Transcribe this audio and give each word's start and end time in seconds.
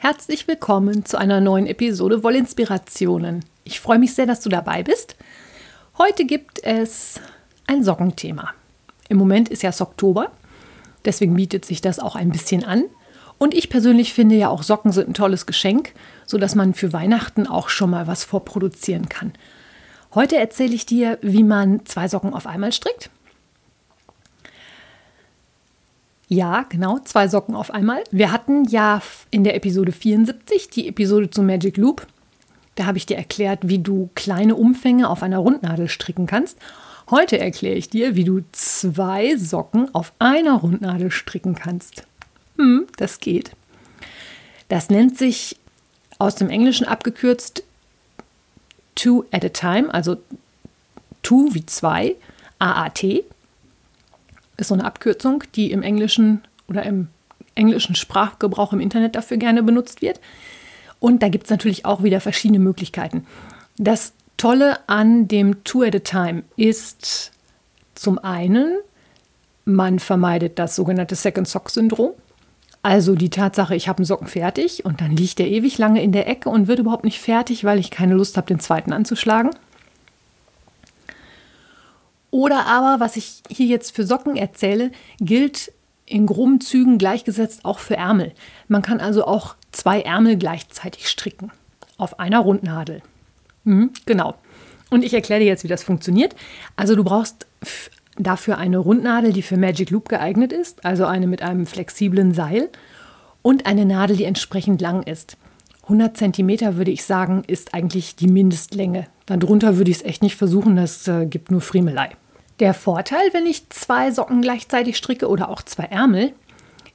Herzlich 0.00 0.46
willkommen 0.46 1.04
zu 1.04 1.18
einer 1.18 1.40
neuen 1.40 1.66
Episode 1.66 2.22
Wollinspirationen. 2.22 3.44
Ich 3.64 3.80
freue 3.80 3.98
mich 3.98 4.14
sehr, 4.14 4.26
dass 4.26 4.40
du 4.40 4.48
dabei 4.48 4.84
bist. 4.84 5.16
Heute 5.98 6.24
gibt 6.24 6.62
es 6.62 7.20
ein 7.66 7.82
Sockenthema. 7.82 8.50
Im 9.08 9.16
Moment 9.16 9.48
ist 9.48 9.64
ja 9.64 9.72
Oktober, 9.80 10.30
deswegen 11.04 11.34
bietet 11.34 11.64
sich 11.64 11.80
das 11.80 11.98
auch 11.98 12.14
ein 12.14 12.30
bisschen 12.30 12.62
an. 12.62 12.84
Und 13.38 13.54
ich 13.54 13.70
persönlich 13.70 14.14
finde 14.14 14.36
ja 14.36 14.50
auch 14.50 14.62
Socken 14.62 14.92
sind 14.92 15.08
ein 15.08 15.14
tolles 15.14 15.46
Geschenk, 15.46 15.92
sodass 16.26 16.54
man 16.54 16.74
für 16.74 16.92
Weihnachten 16.92 17.48
auch 17.48 17.68
schon 17.68 17.90
mal 17.90 18.06
was 18.06 18.22
vorproduzieren 18.22 19.08
kann. 19.08 19.32
Heute 20.14 20.36
erzähle 20.36 20.76
ich 20.76 20.86
dir, 20.86 21.18
wie 21.22 21.42
man 21.42 21.84
zwei 21.86 22.06
Socken 22.06 22.34
auf 22.34 22.46
einmal 22.46 22.70
strickt. 22.70 23.10
Ja, 26.28 26.66
genau, 26.68 26.98
zwei 27.00 27.26
Socken 27.26 27.54
auf 27.54 27.70
einmal. 27.70 28.04
Wir 28.10 28.32
hatten 28.32 28.64
ja 28.66 29.00
in 29.30 29.44
der 29.44 29.54
Episode 29.54 29.92
74 29.92 30.68
die 30.68 30.88
Episode 30.88 31.30
zu 31.30 31.42
Magic 31.42 31.76
Loop. 31.78 32.06
Da 32.74 32.86
habe 32.86 32.98
ich 32.98 33.06
dir 33.06 33.16
erklärt, 33.16 33.60
wie 33.68 33.78
du 33.78 34.10
kleine 34.14 34.54
Umfänge 34.54 35.08
auf 35.08 35.22
einer 35.22 35.38
Rundnadel 35.38 35.88
stricken 35.88 36.26
kannst. 36.26 36.58
Heute 37.10 37.38
erkläre 37.38 37.76
ich 37.76 37.88
dir, 37.88 38.14
wie 38.14 38.24
du 38.24 38.42
zwei 38.52 39.36
Socken 39.36 39.94
auf 39.94 40.12
einer 40.18 40.54
Rundnadel 40.54 41.10
stricken 41.10 41.54
kannst. 41.54 42.02
Hm, 42.56 42.86
das 42.98 43.20
geht. 43.20 43.52
Das 44.68 44.90
nennt 44.90 45.16
sich 45.16 45.56
aus 46.18 46.34
dem 46.34 46.50
Englischen 46.50 46.86
abgekürzt 46.86 47.62
two 48.98 49.24
at 49.30 49.44
a 49.44 49.48
time, 49.48 49.92
also 49.94 50.16
two 51.22 51.48
wie 51.54 51.64
zwei, 51.64 52.16
AAT. 52.58 53.24
Ist 54.58 54.68
so 54.68 54.74
eine 54.74 54.84
Abkürzung, 54.84 55.44
die 55.54 55.72
im 55.72 55.82
Englischen 55.82 56.42
oder 56.68 56.82
im 56.82 57.08
englischen 57.54 57.94
Sprachgebrauch 57.94 58.72
im 58.72 58.80
Internet 58.80 59.16
dafür 59.16 59.38
gerne 59.38 59.62
benutzt 59.62 60.02
wird. 60.02 60.20
Und 61.00 61.22
da 61.22 61.28
gibt 61.28 61.44
es 61.44 61.50
natürlich 61.50 61.84
auch 61.84 62.02
wieder 62.02 62.20
verschiedene 62.20 62.58
Möglichkeiten. 62.58 63.26
Das 63.78 64.12
Tolle 64.36 64.78
an 64.88 65.28
dem 65.28 65.64
Two 65.64 65.82
at 65.82 65.94
a 65.94 65.98
Time 65.98 66.42
ist 66.56 67.32
zum 67.94 68.18
einen, 68.18 68.78
man 69.64 69.98
vermeidet 69.98 70.58
das 70.58 70.76
sogenannte 70.76 71.14
Second 71.14 71.48
Sock 71.48 71.70
Syndrom. 71.70 72.12
Also 72.82 73.16
die 73.16 73.30
Tatsache, 73.30 73.74
ich 73.74 73.88
habe 73.88 73.98
einen 73.98 74.06
Socken 74.06 74.28
fertig 74.28 74.84
und 74.84 75.00
dann 75.00 75.16
liegt 75.16 75.40
der 75.40 75.48
ewig 75.48 75.78
lange 75.78 76.02
in 76.02 76.12
der 76.12 76.28
Ecke 76.28 76.48
und 76.48 76.68
wird 76.68 76.78
überhaupt 76.78 77.04
nicht 77.04 77.20
fertig, 77.20 77.64
weil 77.64 77.78
ich 77.78 77.90
keine 77.90 78.14
Lust 78.14 78.36
habe, 78.36 78.46
den 78.46 78.60
zweiten 78.60 78.92
anzuschlagen. 78.92 79.50
Oder 82.30 82.66
aber, 82.66 83.00
was 83.00 83.16
ich 83.16 83.42
hier 83.48 83.66
jetzt 83.66 83.94
für 83.94 84.04
Socken 84.04 84.36
erzähle, 84.36 84.90
gilt 85.20 85.72
in 86.04 86.26
groben 86.26 86.60
Zügen 86.60 86.98
gleichgesetzt 86.98 87.64
auch 87.64 87.78
für 87.78 87.96
Ärmel. 87.96 88.32
Man 88.66 88.82
kann 88.82 89.00
also 89.00 89.26
auch 89.26 89.56
zwei 89.72 90.00
Ärmel 90.00 90.36
gleichzeitig 90.36 91.08
stricken 91.08 91.50
auf 91.96 92.18
einer 92.18 92.40
Rundnadel. 92.40 93.02
Mhm, 93.64 93.90
genau. 94.06 94.34
Und 94.90 95.04
ich 95.04 95.12
erkläre 95.12 95.40
dir 95.40 95.46
jetzt, 95.46 95.64
wie 95.64 95.68
das 95.68 95.82
funktioniert. 95.82 96.34
Also 96.76 96.96
du 96.96 97.04
brauchst 97.04 97.46
dafür 98.16 98.58
eine 98.58 98.78
Rundnadel, 98.78 99.32
die 99.32 99.42
für 99.42 99.56
Magic 99.56 99.90
Loop 99.90 100.08
geeignet 100.08 100.52
ist, 100.52 100.84
also 100.84 101.04
eine 101.04 101.26
mit 101.26 101.42
einem 101.42 101.66
flexiblen 101.66 102.32
Seil 102.32 102.70
und 103.42 103.66
eine 103.66 103.84
Nadel, 103.84 104.16
die 104.16 104.24
entsprechend 104.24 104.80
lang 104.80 105.02
ist. 105.02 105.36
100 105.84 106.16
cm 106.16 106.76
würde 106.76 106.90
ich 106.90 107.04
sagen, 107.04 107.44
ist 107.46 107.74
eigentlich 107.74 108.16
die 108.16 108.28
Mindestlänge. 108.28 109.06
Darunter 109.28 109.76
würde 109.76 109.90
ich 109.90 109.98
es 109.98 110.04
echt 110.04 110.22
nicht 110.22 110.36
versuchen, 110.36 110.76
das 110.76 111.06
äh, 111.06 111.26
gibt 111.26 111.50
nur 111.50 111.60
Friemelei. 111.60 112.10
Der 112.60 112.74
Vorteil, 112.74 113.28
wenn 113.32 113.46
ich 113.46 113.68
zwei 113.70 114.10
Socken 114.10 114.42
gleichzeitig 114.42 114.96
stricke 114.96 115.28
oder 115.28 115.48
auch 115.48 115.62
zwei 115.62 115.84
Ärmel, 115.84 116.32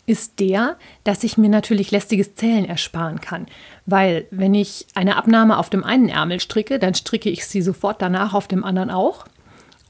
ist 0.06 0.40
der, 0.40 0.76
dass 1.06 1.24
ich 1.24 1.38
mir 1.38 1.50
natürlich 1.50 1.92
lästiges 1.92 2.36
Zählen 2.36 2.66
ersparen 2.66 3.22
kann. 3.22 3.46
Weil 3.86 4.28
wenn 4.32 4.54
ich 4.54 4.86
eine 4.96 5.16
Abnahme 5.16 5.58
auf 5.58 5.70
dem 5.70 5.84
einen 5.84 6.10
Ärmel 6.10 6.42
stricke, 6.42 6.80
dann 6.80 6.94
stricke 6.94 7.30
ich 7.30 7.46
sie 7.46 7.62
sofort 7.62 8.02
danach 8.02 8.34
auf 8.34 8.48
dem 8.48 8.66
anderen 8.66 8.90
auch. 8.90 9.26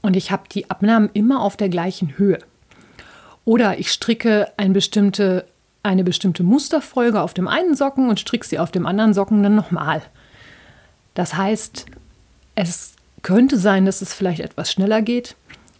Und 0.02 0.14
ich 0.14 0.30
habe 0.30 0.44
die 0.52 0.70
Abnahmen 0.70 1.10
immer 1.14 1.42
auf 1.42 1.56
der 1.56 1.68
gleichen 1.68 2.16
Höhe. 2.18 2.38
Oder 3.44 3.78
ich 3.78 3.90
stricke 3.90 4.52
eine 4.56 4.72
bestimmte, 4.72 5.46
eine 5.82 6.04
bestimmte 6.04 6.44
Musterfolge 6.44 7.20
auf 7.20 7.34
dem 7.34 7.48
einen 7.48 7.74
Socken 7.74 8.08
und 8.08 8.20
stricke 8.20 8.46
sie 8.46 8.58
auf 8.58 8.70
dem 8.70 8.86
anderen 8.86 9.14
Socken 9.14 9.42
dann 9.42 9.56
nochmal. 9.56 10.02
Das 11.14 11.36
heißt, 11.36 11.86
es 12.54 12.94
könnte 13.22 13.58
sein, 13.58 13.86
dass 13.86 14.02
es 14.02 14.14
vielleicht 14.14 14.40
etwas 14.40 14.70
schneller 14.70 15.02
geht. 15.02 15.36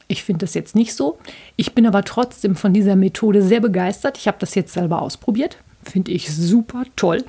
Ich 0.08 0.24
finde 0.24 0.44
das 0.44 0.54
jetzt 0.54 0.74
nicht 0.74 0.94
so. 0.94 1.18
Ich 1.56 1.74
bin 1.74 1.86
aber 1.86 2.04
trotzdem 2.04 2.56
von 2.56 2.72
dieser 2.72 2.96
Methode 2.96 3.42
sehr 3.42 3.60
begeistert. 3.60 4.18
Ich 4.18 4.26
habe 4.26 4.38
das 4.38 4.54
jetzt 4.54 4.72
selber 4.72 5.02
ausprobiert. 5.02 5.58
Finde 5.82 6.12
ich 6.12 6.34
super 6.34 6.84
toll. 6.96 7.24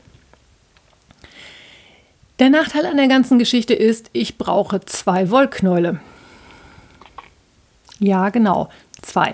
Der 2.40 2.50
Nachteil 2.50 2.86
an 2.86 2.98
der 2.98 3.08
ganzen 3.08 3.40
Geschichte 3.40 3.74
ist, 3.74 4.10
ich 4.12 4.38
brauche 4.38 4.82
zwei 4.82 5.30
Wollknäule. 5.30 6.02
Ja, 8.00 8.30
genau, 8.30 8.70
zwei. 9.02 9.32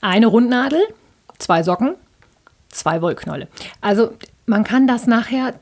Eine 0.00 0.28
Rundnadel, 0.28 0.80
zwei 1.38 1.62
Socken, 1.62 1.94
zwei 2.70 3.02
Wollknäule. 3.02 3.48
Also 3.82 4.14
man 4.46 4.64
kann 4.64 4.86
das 4.86 5.06
nachher 5.06 5.54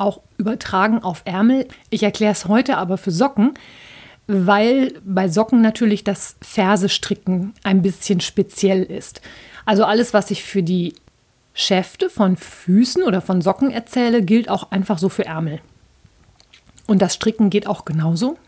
auch 0.00 0.20
übertragen 0.38 1.02
auf 1.02 1.22
Ärmel. 1.24 1.68
Ich 1.90 2.02
erkläre 2.02 2.32
es 2.32 2.46
heute 2.46 2.78
aber 2.78 2.98
für 2.98 3.10
Socken 3.10 3.54
weil 4.32 4.94
bei 5.04 5.28
Socken 5.28 5.60
natürlich 5.60 6.04
das 6.04 6.36
Fersestricken 6.40 7.52
ein 7.64 7.82
bisschen 7.82 8.20
speziell 8.20 8.84
ist. 8.84 9.20
Also 9.66 9.84
alles, 9.84 10.14
was 10.14 10.30
ich 10.30 10.44
für 10.44 10.62
die 10.62 10.94
Schäfte 11.52 12.08
von 12.08 12.36
Füßen 12.36 13.02
oder 13.02 13.22
von 13.22 13.40
Socken 13.40 13.72
erzähle, 13.72 14.22
gilt 14.22 14.48
auch 14.48 14.70
einfach 14.70 14.98
so 14.98 15.08
für 15.08 15.26
Ärmel. 15.26 15.60
Und 16.86 17.02
das 17.02 17.14
Stricken 17.14 17.50
geht 17.50 17.66
auch 17.66 17.84
genauso. 17.84 18.38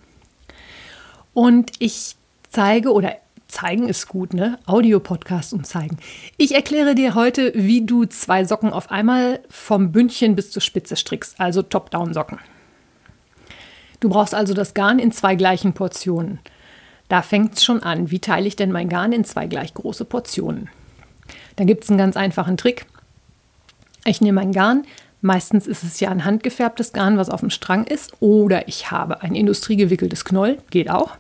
Und 1.34 1.72
ich 1.80 2.14
zeige 2.48 2.92
oder 2.92 3.16
zeigen 3.52 3.88
ist 3.88 4.08
gut, 4.08 4.34
ne? 4.34 4.58
Audio-Podcast 4.66 5.52
und 5.52 5.66
zeigen. 5.66 5.98
Ich 6.36 6.54
erkläre 6.54 6.94
dir 6.94 7.14
heute, 7.14 7.52
wie 7.54 7.84
du 7.84 8.06
zwei 8.06 8.44
Socken 8.44 8.72
auf 8.72 8.90
einmal 8.90 9.40
vom 9.48 9.92
Bündchen 9.92 10.34
bis 10.34 10.50
zur 10.50 10.62
Spitze 10.62 10.96
strickst, 10.96 11.38
also 11.38 11.62
Top-Down-Socken. 11.62 12.38
Du 14.00 14.08
brauchst 14.08 14.34
also 14.34 14.54
das 14.54 14.74
Garn 14.74 14.98
in 14.98 15.12
zwei 15.12 15.36
gleichen 15.36 15.74
Portionen. 15.74 16.40
Da 17.08 17.22
fängt 17.22 17.54
es 17.56 17.64
schon 17.64 17.82
an. 17.82 18.10
Wie 18.10 18.18
teile 18.18 18.48
ich 18.48 18.56
denn 18.56 18.72
mein 18.72 18.88
Garn 18.88 19.12
in 19.12 19.24
zwei 19.24 19.46
gleich 19.46 19.74
große 19.74 20.06
Portionen? 20.06 20.70
Da 21.56 21.64
gibt 21.64 21.84
es 21.84 21.90
einen 21.90 21.98
ganz 21.98 22.16
einfachen 22.16 22.56
Trick. 22.56 22.86
Ich 24.04 24.20
nehme 24.20 24.40
mein 24.40 24.52
Garn, 24.52 24.84
meistens 25.20 25.66
ist 25.66 25.84
es 25.84 26.00
ja 26.00 26.08
ein 26.10 26.24
handgefärbtes 26.24 26.92
Garn, 26.92 27.18
was 27.18 27.30
auf 27.30 27.40
dem 27.40 27.50
Strang 27.50 27.84
ist, 27.84 28.14
oder 28.20 28.66
ich 28.66 28.90
habe 28.90 29.22
ein 29.22 29.34
industriegewickeltes 29.34 30.24
Knoll, 30.24 30.58
geht 30.70 30.90
auch, 30.90 31.16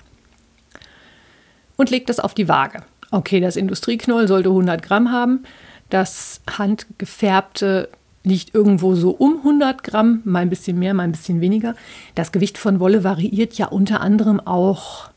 und 1.76 1.90
lege 1.90 2.06
das 2.06 2.20
auf 2.20 2.34
die 2.34 2.48
Waage. 2.48 2.82
Okay, 3.10 3.40
das 3.40 3.56
Industrieknoll 3.56 4.26
sollte 4.28 4.48
100 4.48 4.82
Gramm 4.82 5.10
haben, 5.12 5.44
das 5.90 6.40
handgefärbte 6.48 7.88
liegt 8.24 8.54
irgendwo 8.54 8.94
so 8.94 9.10
um 9.10 9.38
100 9.38 9.82
Gramm, 9.82 10.22
mal 10.24 10.40
ein 10.40 10.50
bisschen 10.50 10.78
mehr, 10.78 10.94
mal 10.94 11.04
ein 11.04 11.12
bisschen 11.12 11.40
weniger. 11.40 11.74
Das 12.14 12.32
Gewicht 12.32 12.56
von 12.56 12.80
Wolle 12.80 13.04
variiert 13.04 13.54
ja 13.54 13.66
unter 13.66 14.00
anderem 14.00 14.40
auch 14.40 15.10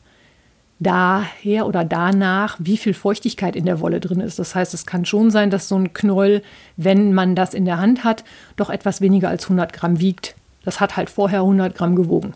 daher 0.78 1.66
oder 1.66 1.84
danach, 1.84 2.56
wie 2.58 2.76
viel 2.76 2.94
Feuchtigkeit 2.94 3.56
in 3.56 3.64
der 3.64 3.80
Wolle 3.80 4.00
drin 4.00 4.20
ist. 4.20 4.38
Das 4.38 4.54
heißt, 4.54 4.74
es 4.74 4.86
kann 4.86 5.04
schon 5.04 5.30
sein, 5.30 5.50
dass 5.50 5.68
so 5.68 5.76
ein 5.76 5.94
Knoll, 5.94 6.42
wenn 6.76 7.14
man 7.14 7.34
das 7.34 7.54
in 7.54 7.64
der 7.64 7.78
Hand 7.78 8.04
hat, 8.04 8.24
doch 8.56 8.68
etwas 8.68 9.00
weniger 9.00 9.28
als 9.28 9.44
100 9.44 9.72
Gramm 9.72 10.00
wiegt. 10.00 10.34
Das 10.64 10.80
hat 10.80 10.96
halt 10.96 11.08
vorher 11.08 11.40
100 11.40 11.74
Gramm 11.74 11.96
gewogen. 11.96 12.34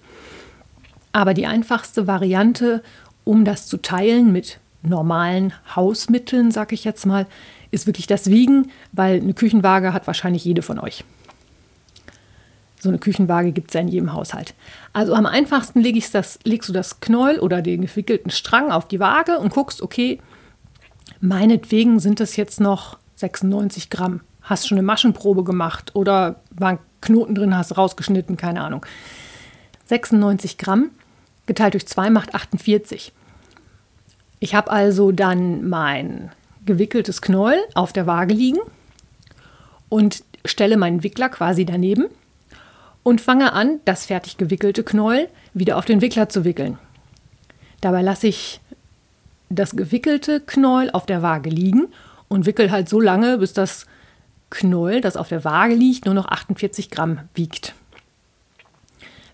Aber 1.13 1.35
die 1.35 1.47
einfachste 1.47 2.07
Variante, 2.07 2.83
um 3.25 3.45
das 3.45 3.67
zu 3.67 3.77
teilen 3.77 4.33
mit 4.33 4.59
normalen 4.83 5.53
Hausmitteln, 5.75 6.51
sag 6.51 6.73
ich 6.73 6.85
jetzt 6.85 7.07
mal, 7.07 7.27
ist 7.71 7.87
wirklich 7.87 8.07
das 8.07 8.31
Wiegen, 8.31 8.71
weil 8.93 9.21
eine 9.21 9.35
Küchenwaage 9.35 9.93
hat 9.93 10.07
wahrscheinlich 10.07 10.45
jede 10.45 10.63
von 10.63 10.79
euch. 10.79 11.05
So 12.81 12.89
eine 12.89 12.99
Küchenwaage 12.99 13.53
gibt 13.53 13.71
es 13.71 13.75
ja 13.75 13.81
in 13.83 13.89
jedem 13.89 14.13
Haushalt. 14.15 14.55
Also 14.95 15.15
am 15.15 15.27
einfachsten 15.27 15.81
leg 15.81 16.03
das, 16.13 16.39
legst 16.45 16.69
du 16.69 16.73
das 16.73 17.01
Knäuel 17.01 17.39
oder 17.39 17.61
den 17.61 17.83
gewickelten 17.83 18.31
Strang 18.31 18.73
auf 18.73 18.89
die 18.89 19.01
Waage 19.01 19.39
und 19.39 19.53
guckst, 19.53 19.83
okay, 19.83 20.19
meinetwegen 21.21 22.01
sind 22.01 22.21
das 22.21 22.37
jetzt 22.37 22.59
noch 22.59 22.99
96 23.17 23.91
Gramm. 23.91 24.23
Hast 24.41 24.67
schon 24.67 24.79
eine 24.79 24.87
Maschenprobe 24.87 25.45
gemacht 25.45 25.95
oder 25.95 26.37
waren 26.51 26.79
Knoten 27.03 27.35
drin, 27.35 27.57
hast 27.57 27.77
rausgeschnitten, 27.77 28.39
keine 28.39 28.63
Ahnung. 28.63 28.85
96 29.87 30.57
Gramm 30.57 30.91
geteilt 31.51 31.75
durch 31.75 31.89
2 31.89 32.11
macht 32.11 32.33
48. 32.33 33.13
Ich 34.39 34.55
habe 34.55 34.71
also 34.71 35.11
dann 35.11 35.69
mein 35.69 36.31
gewickeltes 36.65 37.23
Knäuel 37.23 37.59
auf 37.75 37.93
der 37.93 38.07
Waage 38.07 38.35
liegen 38.35 38.61
und 39.89 40.23
stelle 40.45 40.77
meinen 40.77 41.03
Wickler 41.03 41.29
quasi 41.29 41.65
daneben 41.65 42.07
und 43.03 43.21
fange 43.21 43.53
an, 43.53 43.81
das 43.85 44.07
fertig 44.07 44.37
gewickelte 44.37 44.85
Knäuel 44.85 45.29
wieder 45.53 45.77
auf 45.77 45.87
den 45.87 46.01
Wickler 46.01 46.29
zu 46.29 46.45
wickeln. 46.45 46.79
Dabei 47.81 48.03
lasse 48.03 48.29
ich 48.29 48.61
das 49.49 49.75
gewickelte 49.75 50.39
Knäuel 50.39 50.93
auf 50.93 51.05
der 51.05 51.21
Waage 51.21 51.51
liegen 51.51 51.89
und 52.29 52.47
wickel 52.47 52.71
halt 52.71 52.89
so 52.89 53.01
lange, 53.01 53.39
bis 53.39 53.55
das 53.55 53.87
Knäuel, 54.51 55.01
das 55.01 55.17
auf 55.17 55.27
der 55.27 55.43
Waage 55.43 55.75
liegt, 55.75 56.05
nur 56.05 56.15
noch 56.15 56.29
48 56.29 56.93
Gramm 56.93 57.23
wiegt. 57.35 57.75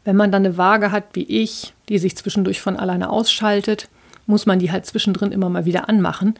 Wenn 0.06 0.14
man 0.14 0.30
dann 0.30 0.46
eine 0.46 0.56
Waage 0.56 0.92
hat 0.92 1.04
wie 1.14 1.24
ich, 1.24 1.74
die 1.88 1.98
sich 1.98 2.16
zwischendurch 2.16 2.60
von 2.60 2.76
alleine 2.76 3.10
ausschaltet, 3.10 3.88
muss 4.26 4.46
man 4.46 4.60
die 4.60 4.70
halt 4.70 4.86
zwischendrin 4.86 5.32
immer 5.32 5.50
mal 5.50 5.64
wieder 5.64 5.88
anmachen. 5.88 6.38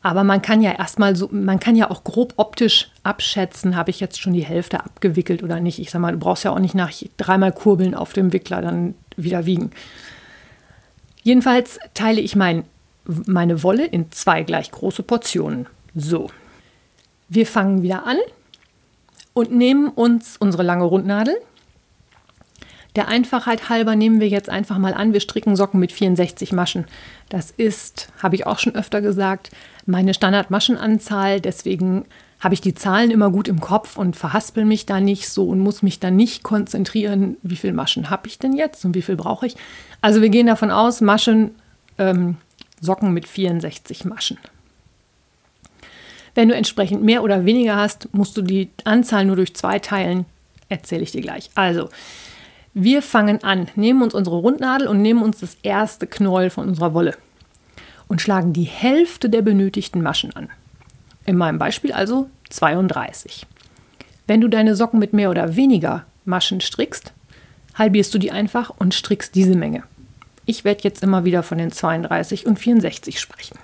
Aber 0.00 0.24
man 0.24 0.40
kann 0.40 0.62
ja 0.62 0.72
erstmal 0.72 1.14
so, 1.14 1.28
man 1.30 1.60
kann 1.60 1.76
ja 1.76 1.90
auch 1.90 2.04
grob 2.04 2.32
optisch 2.38 2.90
abschätzen, 3.02 3.76
habe 3.76 3.90
ich 3.90 4.00
jetzt 4.00 4.18
schon 4.18 4.32
die 4.32 4.46
Hälfte 4.46 4.82
abgewickelt 4.82 5.42
oder 5.42 5.60
nicht. 5.60 5.78
Ich 5.78 5.90
sag 5.90 6.00
mal, 6.00 6.12
du 6.12 6.18
brauchst 6.18 6.44
ja 6.44 6.52
auch 6.52 6.58
nicht 6.58 6.74
nach 6.74 6.90
dreimal 7.18 7.52
Kurbeln 7.52 7.94
auf 7.94 8.14
dem 8.14 8.32
Wickler 8.32 8.62
dann 8.62 8.94
wieder 9.18 9.44
wiegen. 9.44 9.72
Jedenfalls 11.22 11.78
teile 11.92 12.22
ich 12.22 12.34
mein, 12.34 12.64
meine 13.04 13.62
Wolle 13.62 13.84
in 13.84 14.10
zwei 14.10 14.42
gleich 14.42 14.70
große 14.70 15.02
Portionen. 15.02 15.66
So. 15.94 16.30
Wir 17.28 17.46
fangen 17.46 17.82
wieder 17.82 18.06
an 18.06 18.16
und 19.34 19.50
nehmen 19.50 19.88
uns 19.88 20.38
unsere 20.38 20.62
lange 20.62 20.84
Rundnadel. 20.84 21.36
Der 22.96 23.08
Einfachheit 23.08 23.68
halber 23.68 23.94
nehmen 23.94 24.20
wir 24.20 24.28
jetzt 24.28 24.48
einfach 24.48 24.78
mal 24.78 24.94
an, 24.94 25.12
wir 25.12 25.20
stricken 25.20 25.54
Socken 25.54 25.78
mit 25.78 25.92
64 25.92 26.52
Maschen. 26.52 26.86
Das 27.28 27.50
ist, 27.50 28.10
habe 28.22 28.36
ich 28.36 28.46
auch 28.46 28.58
schon 28.58 28.74
öfter 28.74 29.02
gesagt, 29.02 29.50
meine 29.84 30.14
Standardmaschenanzahl. 30.14 31.42
Deswegen 31.42 32.06
habe 32.40 32.54
ich 32.54 32.62
die 32.62 32.74
Zahlen 32.74 33.10
immer 33.10 33.30
gut 33.30 33.48
im 33.48 33.60
Kopf 33.60 33.98
und 33.98 34.16
verhaspel 34.16 34.64
mich 34.64 34.86
da 34.86 35.00
nicht 35.00 35.28
so 35.28 35.48
und 35.48 35.60
muss 35.60 35.82
mich 35.82 36.00
dann 36.00 36.16
nicht 36.16 36.42
konzentrieren, 36.42 37.36
wie 37.42 37.56
viele 37.56 37.74
Maschen 37.74 38.08
habe 38.08 38.28
ich 38.28 38.38
denn 38.38 38.54
jetzt 38.54 38.84
und 38.86 38.94
wie 38.94 39.02
viel 39.02 39.16
brauche 39.16 39.46
ich. 39.46 39.56
Also 40.00 40.22
wir 40.22 40.30
gehen 40.30 40.46
davon 40.46 40.70
aus, 40.70 41.02
Maschen, 41.02 41.54
ähm, 41.98 42.38
Socken 42.80 43.12
mit 43.12 43.28
64 43.28 44.06
Maschen. 44.06 44.38
Wenn 46.34 46.48
du 46.48 46.54
entsprechend 46.54 47.02
mehr 47.02 47.22
oder 47.22 47.44
weniger 47.44 47.76
hast, 47.76 48.08
musst 48.14 48.36
du 48.38 48.42
die 48.42 48.70
Anzahl 48.84 49.26
nur 49.26 49.36
durch 49.36 49.54
zwei 49.54 49.78
teilen. 49.78 50.24
Erzähle 50.68 51.02
ich 51.02 51.12
dir 51.12 51.22
gleich. 51.22 51.50
Also, 51.54 51.88
wir 52.78 53.00
fangen 53.00 53.42
an, 53.42 53.68
nehmen 53.74 54.02
uns 54.02 54.12
unsere 54.12 54.36
Rundnadel 54.36 54.86
und 54.86 55.00
nehmen 55.00 55.22
uns 55.22 55.40
das 55.40 55.56
erste 55.62 56.06
Knäuel 56.06 56.50
von 56.50 56.68
unserer 56.68 56.92
Wolle 56.92 57.16
und 58.06 58.20
schlagen 58.20 58.52
die 58.52 58.64
Hälfte 58.64 59.30
der 59.30 59.40
benötigten 59.40 60.02
Maschen 60.02 60.36
an. 60.36 60.50
In 61.24 61.38
meinem 61.38 61.58
Beispiel 61.58 61.90
also 61.90 62.28
32. 62.50 63.46
Wenn 64.26 64.42
du 64.42 64.48
deine 64.48 64.76
Socken 64.76 64.98
mit 64.98 65.14
mehr 65.14 65.30
oder 65.30 65.56
weniger 65.56 66.04
Maschen 66.26 66.60
strickst, 66.60 67.14
halbierst 67.76 68.12
du 68.12 68.18
die 68.18 68.30
einfach 68.30 68.68
und 68.68 68.92
strickst 68.92 69.34
diese 69.34 69.56
Menge. 69.56 69.82
Ich 70.44 70.64
werde 70.64 70.82
jetzt 70.84 71.02
immer 71.02 71.24
wieder 71.24 71.42
von 71.42 71.56
den 71.56 71.72
32 71.72 72.44
und 72.44 72.58
64 72.58 73.18
sprechen. 73.18 73.58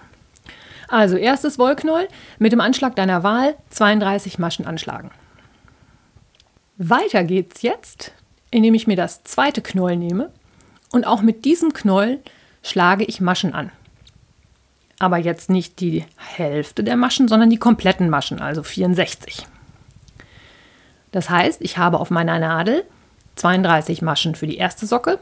Also 0.88 1.19
erstes 1.19 1.58
Wollknäuel 1.58 2.08
mit 2.38 2.53
dem 2.53 2.62
Anschlag 2.62 2.97
deiner 2.97 3.23
Wahl 3.23 3.56
32 3.69 4.38
Maschen 4.38 4.65
anschlagen. 4.65 5.11
Weiter 6.79 7.25
geht's 7.25 7.61
jetzt, 7.61 8.15
indem 8.52 8.75
ich 8.75 8.87
mir 8.87 8.96
das 8.96 9.25
zweite 9.25 9.62
Knäuel 9.62 9.96
nehme 9.96 10.31
und 10.93 11.04
auch 11.04 11.22
mit 11.22 11.44
diesem 11.44 11.72
Knäuel 11.72 12.20
schlage 12.62 13.02
ich 13.04 13.20
Maschen 13.20 13.52
an 13.52 13.72
aber 15.02 15.16
jetzt 15.16 15.50
nicht 15.50 15.81
die 15.81 16.04
Hälfte 16.16 16.84
der 16.84 16.96
Maschen, 16.96 17.26
sondern 17.26 17.50
die 17.50 17.56
kompletten 17.56 18.08
Maschen, 18.08 18.40
also 18.40 18.62
64. 18.62 19.49
Das 21.10 21.28
heißt, 21.28 21.60
ich 21.60 21.76
habe 21.76 21.99
auf 21.99 22.10
meiner 22.10 22.38
Nadel 22.38 22.84
32 23.34 24.00
Maschen 24.00 24.37
für 24.37 24.46
die 24.46 24.58
erste 24.58 24.87
Socke, 24.87 25.19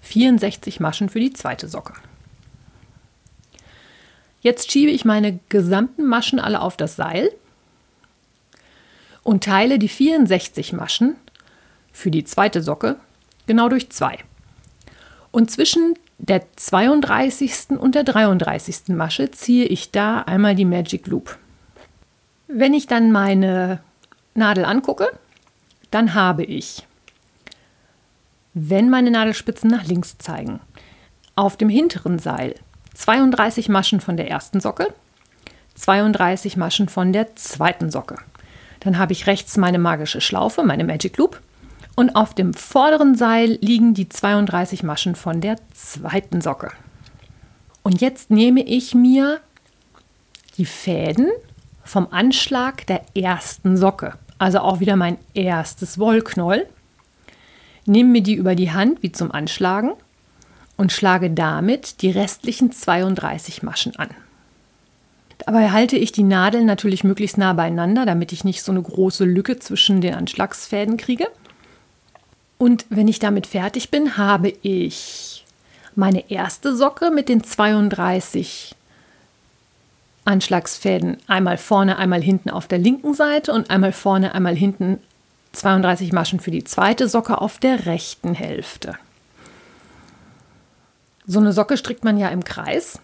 64 0.00 0.80
Maschen 0.80 1.08
für 1.08 1.20
die 1.20 1.32
zweite 1.32 1.68
Socke. 1.68 1.94
Jetzt 4.40 4.72
schiebe 4.72 4.90
ich 4.90 5.04
meine 5.04 5.38
gesamten 5.48 6.04
Maschen 6.04 6.40
alle 6.40 6.60
auf 6.60 6.76
das 6.76 6.96
Seil 6.96 7.30
und 9.22 9.44
teile 9.44 9.78
die 9.78 9.88
64 9.88 10.72
Maschen 10.72 11.14
für 11.92 12.10
die 12.10 12.24
zweite 12.24 12.62
Socke 12.62 12.96
genau 13.46 13.68
durch 13.68 13.90
zwei. 13.90 14.18
Und 15.30 15.50
zwischen 15.50 15.94
der 16.18 16.42
32. 16.56 17.70
und 17.78 17.94
der 17.94 18.04
33. 18.04 18.88
Masche 18.88 19.30
ziehe 19.30 19.64
ich 19.64 19.90
da 19.90 20.20
einmal 20.20 20.54
die 20.54 20.64
Magic 20.64 21.06
Loop. 21.06 21.38
Wenn 22.46 22.74
ich 22.74 22.86
dann 22.86 23.10
meine 23.10 23.80
Nadel 24.34 24.64
angucke, 24.64 25.08
dann 25.90 26.14
habe 26.14 26.44
ich, 26.44 26.86
wenn 28.54 28.88
meine 28.88 29.10
Nadelspitzen 29.10 29.70
nach 29.70 29.84
links 29.84 30.16
zeigen, 30.18 30.60
auf 31.34 31.56
dem 31.56 31.68
hinteren 31.68 32.18
Seil 32.18 32.54
32 32.94 33.68
Maschen 33.68 34.00
von 34.00 34.16
der 34.16 34.30
ersten 34.30 34.60
Socke, 34.60 34.94
32 35.74 36.56
Maschen 36.56 36.88
von 36.88 37.12
der 37.12 37.34
zweiten 37.36 37.90
Socke. 37.90 38.16
Dann 38.80 38.98
habe 38.98 39.12
ich 39.12 39.26
rechts 39.26 39.56
meine 39.56 39.78
magische 39.78 40.20
Schlaufe, 40.20 40.62
meine 40.62 40.84
Magic 40.84 41.16
Loop 41.16 41.40
und 41.94 42.16
auf 42.16 42.34
dem 42.34 42.54
vorderen 42.54 43.14
Seil 43.14 43.58
liegen 43.60 43.94
die 43.94 44.08
32 44.08 44.82
Maschen 44.82 45.14
von 45.14 45.40
der 45.40 45.56
zweiten 45.74 46.40
Socke. 46.40 46.72
Und 47.82 48.00
jetzt 48.00 48.30
nehme 48.30 48.62
ich 48.62 48.94
mir 48.94 49.40
die 50.56 50.66
Fäden 50.66 51.28
vom 51.84 52.08
Anschlag 52.10 52.86
der 52.86 53.02
ersten 53.14 53.76
Socke, 53.76 54.14
also 54.38 54.60
auch 54.60 54.80
wieder 54.80 54.96
mein 54.96 55.18
erstes 55.34 55.98
Wollknoll, 55.98 56.66
nehme 57.86 58.10
mir 58.10 58.22
die 58.22 58.34
über 58.34 58.54
die 58.54 58.72
Hand 58.72 59.02
wie 59.02 59.12
zum 59.12 59.32
Anschlagen 59.32 59.92
und 60.76 60.92
schlage 60.92 61.30
damit 61.30 62.02
die 62.02 62.10
restlichen 62.10 62.72
32 62.72 63.62
Maschen 63.62 63.96
an. 63.96 64.10
Dabei 65.44 65.70
halte 65.70 65.96
ich 65.96 66.12
die 66.12 66.22
Nadeln 66.22 66.66
natürlich 66.66 67.02
möglichst 67.02 67.36
nah 67.36 67.52
beieinander, 67.52 68.06
damit 68.06 68.32
ich 68.32 68.44
nicht 68.44 68.62
so 68.62 68.70
eine 68.70 68.82
große 68.82 69.24
Lücke 69.24 69.58
zwischen 69.58 70.00
den 70.00 70.14
Anschlagsfäden 70.14 70.96
kriege. 70.96 71.26
Und 72.62 72.86
wenn 72.90 73.08
ich 73.08 73.18
damit 73.18 73.48
fertig 73.48 73.90
bin, 73.90 74.16
habe 74.16 74.50
ich 74.62 75.44
meine 75.96 76.30
erste 76.30 76.76
Socke 76.76 77.10
mit 77.10 77.28
den 77.28 77.42
32 77.42 78.76
Anschlagsfäden 80.24 81.16
einmal 81.26 81.58
vorne, 81.58 81.98
einmal 81.98 82.22
hinten 82.22 82.50
auf 82.50 82.68
der 82.68 82.78
linken 82.78 83.14
Seite 83.14 83.52
und 83.52 83.68
einmal 83.70 83.90
vorne, 83.90 84.32
einmal 84.36 84.54
hinten 84.54 85.00
32 85.50 86.12
Maschen 86.12 86.38
für 86.38 86.52
die 86.52 86.62
zweite 86.62 87.08
Socke 87.08 87.40
auf 87.40 87.58
der 87.58 87.86
rechten 87.86 88.32
Hälfte. 88.32 88.94
So 91.26 91.40
eine 91.40 91.52
Socke 91.52 91.76
strickt 91.76 92.04
man 92.04 92.16
ja 92.16 92.28
im 92.28 92.44
Kreis. 92.44 93.00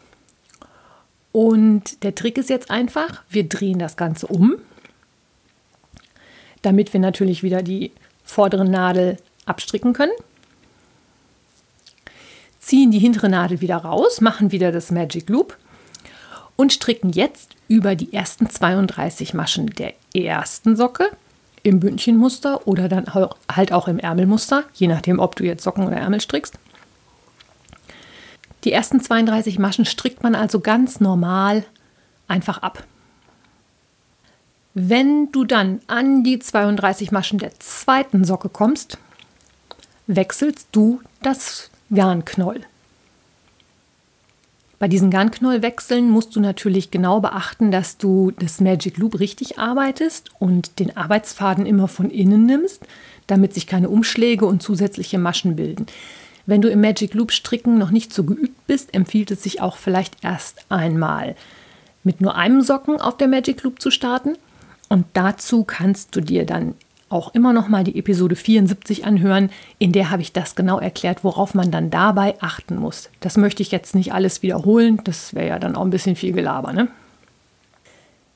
Und 1.33 2.05
der 2.05 2.15
Trick 2.15 2.39
ist 2.39 2.49
jetzt 2.49 2.71
einfach, 2.71 3.25
wir 3.29 3.49
drehen 3.49 3.81
das 3.81 3.97
Ganze 3.97 4.29
um, 4.29 4.55
damit 6.63 6.93
wir 6.93 7.01
natürlich 7.01 7.43
wieder 7.43 7.63
die 7.65 7.91
vordere 8.23 8.65
Nadel 8.65 9.17
abstricken 9.49 9.93
können. 9.93 10.13
Ziehen 12.59 12.91
die 12.91 12.99
hintere 12.99 13.29
Nadel 13.29 13.61
wieder 13.61 13.79
raus, 13.79 14.21
machen 14.21 14.53
wieder 14.53 14.73
das 14.73 14.91
Magic 14.91 15.29
Loop 15.29 15.57
und 16.57 16.73
stricken 16.73 17.11
jetzt 17.11 17.55
über 17.69 17.95
die 17.95 18.13
ersten 18.13 18.51
32 18.51 19.33
Maschen 19.33 19.67
der 19.67 19.95
ersten 20.15 20.77
Socke 20.77 21.11
im 21.63 21.81
Bündchenmuster 21.81 22.67
oder 22.67 22.89
dann 22.89 23.07
halt 23.51 23.73
auch 23.73 23.89
im 23.89 23.99
Ärmelmuster, 23.99 24.65
je 24.75 24.87
nachdem, 24.87 25.19
ob 25.19 25.37
du 25.37 25.45
jetzt 25.45 25.63
Socken 25.63 25.87
oder 25.87 25.97
Ärmel 25.97 26.21
strickst. 26.21 26.59
Die 28.65 28.73
ersten 28.73 29.01
32 29.01 29.59
Maschen 29.59 29.85
strickt 29.85 30.23
man 30.23 30.35
also 30.35 30.61
ganz 30.61 31.01
normal 31.01 31.65
einfach 32.27 32.59
ab. 32.59 32.85
Wenn 34.75 35.33
du 35.33 35.45
dann 35.45 35.81
an 35.87 36.23
die 36.23 36.39
32 36.39 37.13
Maschen 37.13 37.39
der 37.39 37.59
zweiten 37.59 38.25
Socke 38.25 38.49
kommst, 38.49 38.99
wechselst 40.09 40.69
du 40.73 41.01
das 41.23 41.71
Garnknäuel. 41.95 42.65
Bei 44.79 44.89
diesen 44.89 45.11
Garnknäuelwechseln 45.11 46.09
musst 46.09 46.37
du 46.37 46.41
natürlich 46.41 46.91
genau 46.91 47.21
beachten, 47.21 47.71
dass 47.71 47.99
du 47.99 48.31
das 48.31 48.61
Magic 48.61 48.97
Loop 48.97 49.19
richtig 49.19 49.59
arbeitest 49.59 50.31
und 50.39 50.79
den 50.79 50.97
Arbeitsfaden 50.97 51.67
immer 51.67 51.89
von 51.89 52.11
innen 52.11 52.47
nimmst, 52.47 52.83
damit 53.27 53.55
sich 53.55 53.67
keine 53.67 53.89
Umschläge 53.89 54.47
und 54.47 54.63
zusätzliche 54.63 55.19
Maschen 55.19 55.57
bilden. 55.57 55.87
Wenn 56.47 56.63
du 56.63 56.71
im 56.71 56.81
Magic 56.81 57.13
Loop 57.15 57.33
stricken 57.33 57.77
noch 57.77 57.91
nicht 57.91 58.15
so 58.15 58.25
geübt 58.25 58.67
bist, 58.67 58.95
empfiehlt 58.95 59.31
es 59.33 59.43
sich 59.43 59.61
auch 59.61 59.77
vielleicht 59.77 60.25
erst 60.25 60.65
einmal 60.69 61.37
mit 62.05 62.21
nur 62.21 62.37
einem 62.37 62.63
Socken 62.63 63.01
auf 63.01 63.17
der 63.17 63.29
Magic 63.29 63.63
Loop 63.65 63.83
zu 63.83 63.91
starten 63.91 64.37
und 64.89 65.07
dazu 65.13 65.65
kannst 65.65 66.15
du 66.15 66.21
dir 66.21 66.47
dann 66.47 66.75
auch 67.09 67.35
immer 67.35 67.53
noch 67.53 67.69
mal 67.69 67.85
die 67.85 67.99
Episode 67.99 68.37
74 68.37 69.05
anhören. 69.05 69.51
In 69.79 69.93
der 69.93 70.11
habe 70.11 70.23
ich 70.23 70.33
das 70.33 70.55
genau 70.55 70.79
erklärt, 70.79 71.25
worauf 71.25 71.55
man 71.55 71.71
dann 71.71 71.91
dabei 71.91 72.35
achten 72.41 72.77
muss. 72.77 73.11
Das 73.21 73.37
möchte 73.37 73.63
ich 73.63 73.71
jetzt 73.71 73.95
nicht 73.95 74.13
alles 74.13 74.43
wiederholen. 74.43 75.01
Das 75.05 75.35
wäre 75.35 75.49
ja 75.49 75.59
dann 75.59 75.77
auch 75.77 75.83
ein 75.83 75.91
bisschen 75.91 76.17
viel 76.17 76.33
Gelaber. 76.33 76.73
Ne? 76.73 76.89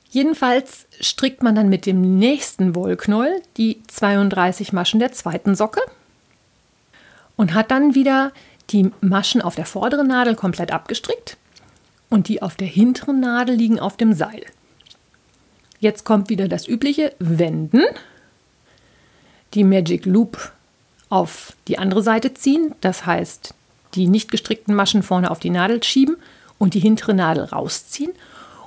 Jedenfalls 0.09 0.85
strickt 0.99 1.43
man 1.43 1.55
dann 1.55 1.69
mit 1.69 1.85
dem 1.85 2.19
nächsten 2.19 2.75
Wollknoll 2.75 3.41
die 3.57 3.81
32 3.87 4.73
Maschen 4.73 4.99
der 4.99 5.11
zweiten 5.11 5.55
Socke 5.55 5.81
und 7.35 7.53
hat 7.53 7.71
dann 7.71 7.95
wieder 7.95 8.31
die 8.69 8.91
Maschen 9.01 9.41
auf 9.41 9.55
der 9.55 9.65
vorderen 9.65 10.07
Nadel 10.07 10.35
komplett 10.35 10.71
abgestrickt 10.71 11.37
und 12.09 12.27
die 12.27 12.41
auf 12.41 12.55
der 12.55 12.67
hinteren 12.67 13.19
Nadel 13.19 13.55
liegen 13.55 13.79
auf 13.79 13.97
dem 13.97 14.13
Seil. 14.13 14.45
Jetzt 15.79 16.05
kommt 16.05 16.29
wieder 16.29 16.47
das 16.47 16.67
übliche 16.67 17.13
Wenden, 17.19 17.81
die 19.53 19.63
Magic 19.63 20.05
Loop 20.05 20.51
auf 21.09 21.53
die 21.67 21.77
andere 21.77 22.01
Seite 22.01 22.33
ziehen, 22.33 22.73
das 22.81 23.05
heißt 23.05 23.53
die 23.95 24.07
nicht 24.07 24.31
gestrickten 24.31 24.73
Maschen 24.73 25.03
vorne 25.03 25.29
auf 25.29 25.39
die 25.39 25.51
Nadel 25.51 25.83
schieben 25.83 26.17
und 26.57 26.73
die 26.73 26.79
hintere 26.79 27.13
Nadel 27.13 27.43
rausziehen 27.43 28.11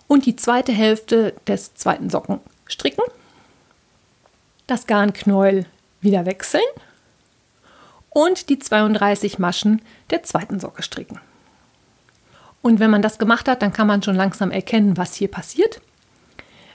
und 0.07 0.27
die 0.27 0.37
zweite 0.37 0.73
Hälfte 0.73 1.35
des 1.47 1.75
zweiten 1.75 2.11
Socken 2.11 2.39
stricken, 2.67 3.03
das 4.67 4.87
Garnknäuel 4.87 5.67
wieder 6.01 6.27
wechseln 6.27 6.63
und 8.11 8.49
die 8.49 8.59
32 8.59 9.39
Maschen 9.39 9.83
der 10.11 10.23
zweiten 10.23 10.61
Socke 10.61 10.83
stricken. 10.83 11.21
Und 12.63 12.81
wenn 12.81 12.91
man 12.91 13.03
das 13.03 13.19
gemacht 13.19 13.49
hat, 13.49 13.63
dann 13.63 13.73
kann 13.73 13.87
man 13.87 14.03
schon 14.03 14.17
langsam 14.17 14.51
erkennen, 14.51 14.97
was 14.97 15.15
hier 15.15 15.29
passiert. 15.29 15.81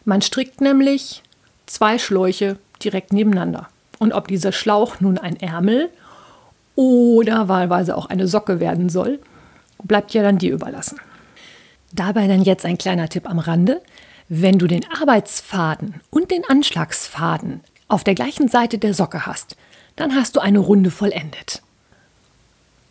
Man 0.05 0.21
strickt 0.21 0.61
nämlich 0.61 1.21
zwei 1.65 1.97
Schläuche 1.97 2.57
direkt 2.81 3.11
nebeneinander. 3.11 3.67
Und 4.01 4.13
ob 4.13 4.27
dieser 4.27 4.51
Schlauch 4.51 4.99
nun 4.99 5.19
ein 5.19 5.39
Ärmel 5.39 5.91
oder 6.73 7.47
wahlweise 7.47 7.95
auch 7.95 8.07
eine 8.07 8.27
Socke 8.27 8.59
werden 8.59 8.89
soll, 8.89 9.19
bleibt 9.83 10.11
ja 10.15 10.23
dann 10.23 10.39
dir 10.39 10.53
überlassen. 10.53 10.99
Dabei 11.93 12.25
dann 12.25 12.41
jetzt 12.41 12.65
ein 12.65 12.79
kleiner 12.79 13.09
Tipp 13.09 13.29
am 13.29 13.37
Rande. 13.37 13.79
Wenn 14.27 14.57
du 14.57 14.65
den 14.65 14.83
Arbeitsfaden 14.99 16.01
und 16.09 16.31
den 16.31 16.41
Anschlagsfaden 16.49 17.59
auf 17.89 18.03
der 18.03 18.15
gleichen 18.15 18.47
Seite 18.47 18.79
der 18.79 18.95
Socke 18.95 19.27
hast, 19.27 19.55
dann 19.97 20.15
hast 20.15 20.35
du 20.35 20.39
eine 20.39 20.57
Runde 20.57 20.89
vollendet. 20.89 21.61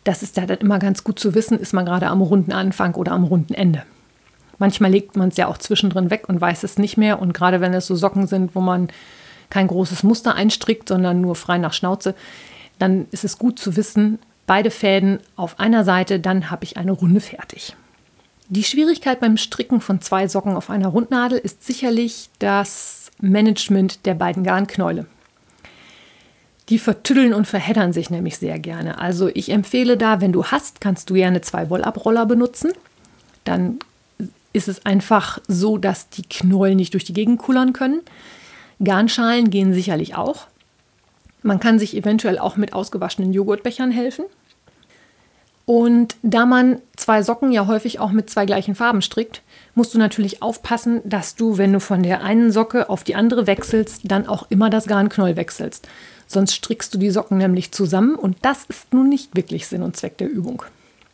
Das 0.05 0.23
ist 0.23 0.37
ja 0.37 0.45
dann 0.45 0.59
immer 0.59 0.79
ganz 0.79 1.03
gut 1.03 1.19
zu 1.19 1.35
wissen, 1.35 1.59
ist 1.59 1.73
man 1.73 1.85
gerade 1.85 2.07
am 2.07 2.21
runden 2.21 2.53
Anfang 2.53 2.95
oder 2.95 3.11
am 3.11 3.25
runden 3.25 3.53
Ende. 3.53 3.83
Manchmal 4.59 4.91
legt 4.91 5.17
man 5.17 5.27
es 5.27 5.35
ja 5.35 5.47
auch 5.47 5.57
zwischendrin 5.57 6.09
weg 6.09 6.29
und 6.29 6.39
weiß 6.39 6.63
es 6.63 6.77
nicht 6.77 6.95
mehr. 6.95 7.19
Und 7.19 7.33
gerade 7.33 7.59
wenn 7.59 7.73
es 7.73 7.87
so 7.87 7.97
Socken 7.97 8.27
sind, 8.27 8.55
wo 8.55 8.61
man 8.61 8.87
kein 9.51 9.67
großes 9.67 10.01
Muster 10.01 10.33
einstrickt, 10.33 10.89
sondern 10.89 11.21
nur 11.21 11.35
frei 11.35 11.59
nach 11.59 11.73
Schnauze, 11.73 12.15
dann 12.79 13.05
ist 13.11 13.23
es 13.23 13.37
gut 13.37 13.59
zu 13.59 13.75
wissen, 13.75 14.17
beide 14.47 14.71
Fäden 14.71 15.19
auf 15.35 15.59
einer 15.59 15.83
Seite, 15.83 16.19
dann 16.19 16.49
habe 16.49 16.63
ich 16.63 16.77
eine 16.77 16.91
Runde 16.91 17.21
fertig. 17.21 17.75
Die 18.49 18.63
Schwierigkeit 18.63 19.19
beim 19.19 19.37
Stricken 19.37 19.79
von 19.79 20.01
zwei 20.01 20.27
Socken 20.27 20.55
auf 20.55 20.69
einer 20.69 20.89
Rundnadel 20.89 21.37
ist 21.37 21.63
sicherlich 21.63 22.29
das 22.39 23.11
Management 23.21 24.05
der 24.05 24.15
beiden 24.15 24.43
Garnknäule. 24.43 25.05
Die 26.67 26.79
vertüddeln 26.79 27.33
und 27.33 27.47
verheddern 27.47 27.93
sich 27.93 28.09
nämlich 28.09 28.37
sehr 28.37 28.59
gerne. 28.59 28.97
Also 28.97 29.29
ich 29.33 29.51
empfehle 29.51 29.95
da, 29.95 30.21
wenn 30.21 30.33
du 30.33 30.45
hast, 30.45 30.81
kannst 30.81 31.09
du 31.09 31.13
gerne 31.13 31.41
zwei 31.41 31.69
Wollabroller 31.69 32.25
benutzen. 32.25 32.71
Dann 33.43 33.79
ist 34.53 34.67
es 34.67 34.85
einfach 34.85 35.39
so, 35.47 35.77
dass 35.77 36.09
die 36.09 36.23
Knollen 36.23 36.75
nicht 36.75 36.93
durch 36.93 37.05
die 37.05 37.13
Gegend 37.13 37.39
kullern 37.39 37.73
können. 37.73 38.01
Garnschalen 38.83 39.49
gehen 39.49 39.73
sicherlich 39.73 40.15
auch. 40.15 40.47
Man 41.43 41.59
kann 41.59 41.79
sich 41.79 41.95
eventuell 41.95 42.37
auch 42.37 42.57
mit 42.57 42.73
ausgewaschenen 42.73 43.33
Joghurtbechern 43.33 43.91
helfen. 43.91 44.25
Und 45.65 46.15
da 46.21 46.45
man 46.45 46.79
zwei 46.97 47.23
Socken 47.23 47.51
ja 47.51 47.67
häufig 47.67 47.99
auch 47.99 48.11
mit 48.11 48.29
zwei 48.29 48.45
gleichen 48.45 48.75
Farben 48.75 49.01
strickt, 49.01 49.41
musst 49.73 49.93
du 49.93 49.99
natürlich 49.99 50.41
aufpassen, 50.41 51.01
dass 51.05 51.35
du, 51.35 51.57
wenn 51.57 51.71
du 51.71 51.79
von 51.79 52.03
der 52.03 52.23
einen 52.23 52.51
Socke 52.51 52.89
auf 52.89 53.03
die 53.03 53.15
andere 53.15 53.47
wechselst, 53.47 54.01
dann 54.03 54.27
auch 54.27 54.47
immer 54.49 54.69
das 54.69 54.87
Garnknäuel 54.87 55.35
wechselst. 55.35 55.87
Sonst 56.27 56.55
strickst 56.55 56.93
du 56.93 56.97
die 56.97 57.11
Socken 57.11 57.37
nämlich 57.37 57.71
zusammen 57.71 58.15
und 58.15 58.37
das 58.41 58.65
ist 58.65 58.93
nun 58.93 59.09
nicht 59.09 59.35
wirklich 59.35 59.67
Sinn 59.67 59.83
und 59.83 59.95
Zweck 59.95 60.17
der 60.17 60.29
Übung. 60.29 60.63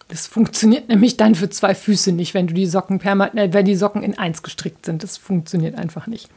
Das 0.07 0.25
funktioniert 0.25 0.87
nämlich 0.87 1.17
dann 1.17 1.35
für 1.35 1.49
zwei 1.49 1.75
Füße 1.75 2.11
nicht, 2.13 2.33
wenn 2.33 2.47
du 2.47 2.53
die 2.53 2.65
Socken 2.65 2.99
permanent, 2.99 3.37
äh, 3.37 3.53
wenn 3.53 3.65
die 3.65 3.75
Socken 3.75 4.03
in 4.03 4.17
eins 4.17 4.41
gestrickt 4.41 4.85
sind. 4.85 5.03
Das 5.03 5.17
funktioniert 5.17 5.75
einfach 5.75 6.07
nicht. 6.07 6.29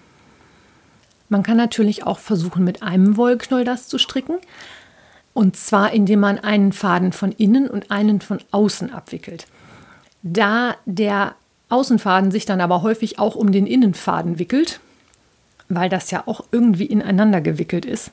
Man 1.31 1.45
kann 1.45 1.57
natürlich 1.57 2.07
auch 2.07 2.19
versuchen, 2.19 2.65
mit 2.65 2.83
einem 2.83 3.17
Wollknoll 3.17 3.65
das 3.65 3.89
zu 3.89 3.97
stricken. 3.99 4.37
Und 5.33 5.57
zwar, 5.57 5.93
indem 5.93 6.21
man 6.21 6.41
einen 6.41 6.73
Faden 6.73 7.13
von 7.13 7.31
innen 7.33 7.71
und 7.71 7.91
einen 7.91 8.21
von 8.21 8.41
außen 8.51 8.93
abwickelt. 8.93 9.47
Da 10.23 10.75
der 10.85 11.37
Außenfaden 11.69 12.33
sich 12.33 12.47
dann 12.47 12.61
aber 12.61 12.83
häufig 12.83 13.21
auch 13.21 13.37
um 13.37 13.53
den 13.53 13.67
Innenfaden 13.67 14.41
wickelt, 14.41 14.81
weil 15.69 15.89
das 15.89 16.11
ja 16.11 16.25
auch 16.27 16.43
irgendwie 16.51 16.87
ineinander 16.87 17.41
gewickelt 17.41 17.87
ist, 17.87 18.11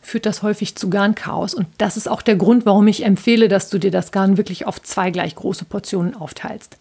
führt 0.00 0.24
das 0.24 0.42
häufig 0.42 0.74
zu 0.74 0.88
Garnchaos. 0.88 1.52
Und 1.52 1.66
das 1.76 1.98
ist 1.98 2.08
auch 2.08 2.22
der 2.22 2.36
Grund, 2.36 2.64
warum 2.64 2.88
ich 2.88 3.04
empfehle, 3.04 3.48
dass 3.48 3.68
du 3.68 3.78
dir 3.78 3.90
das 3.90 4.10
Garn 4.10 4.38
wirklich 4.38 4.66
auf 4.66 4.80
zwei 4.80 5.10
gleich 5.10 5.34
große 5.34 5.66
Portionen 5.66 6.16
aufteilst. 6.16 6.78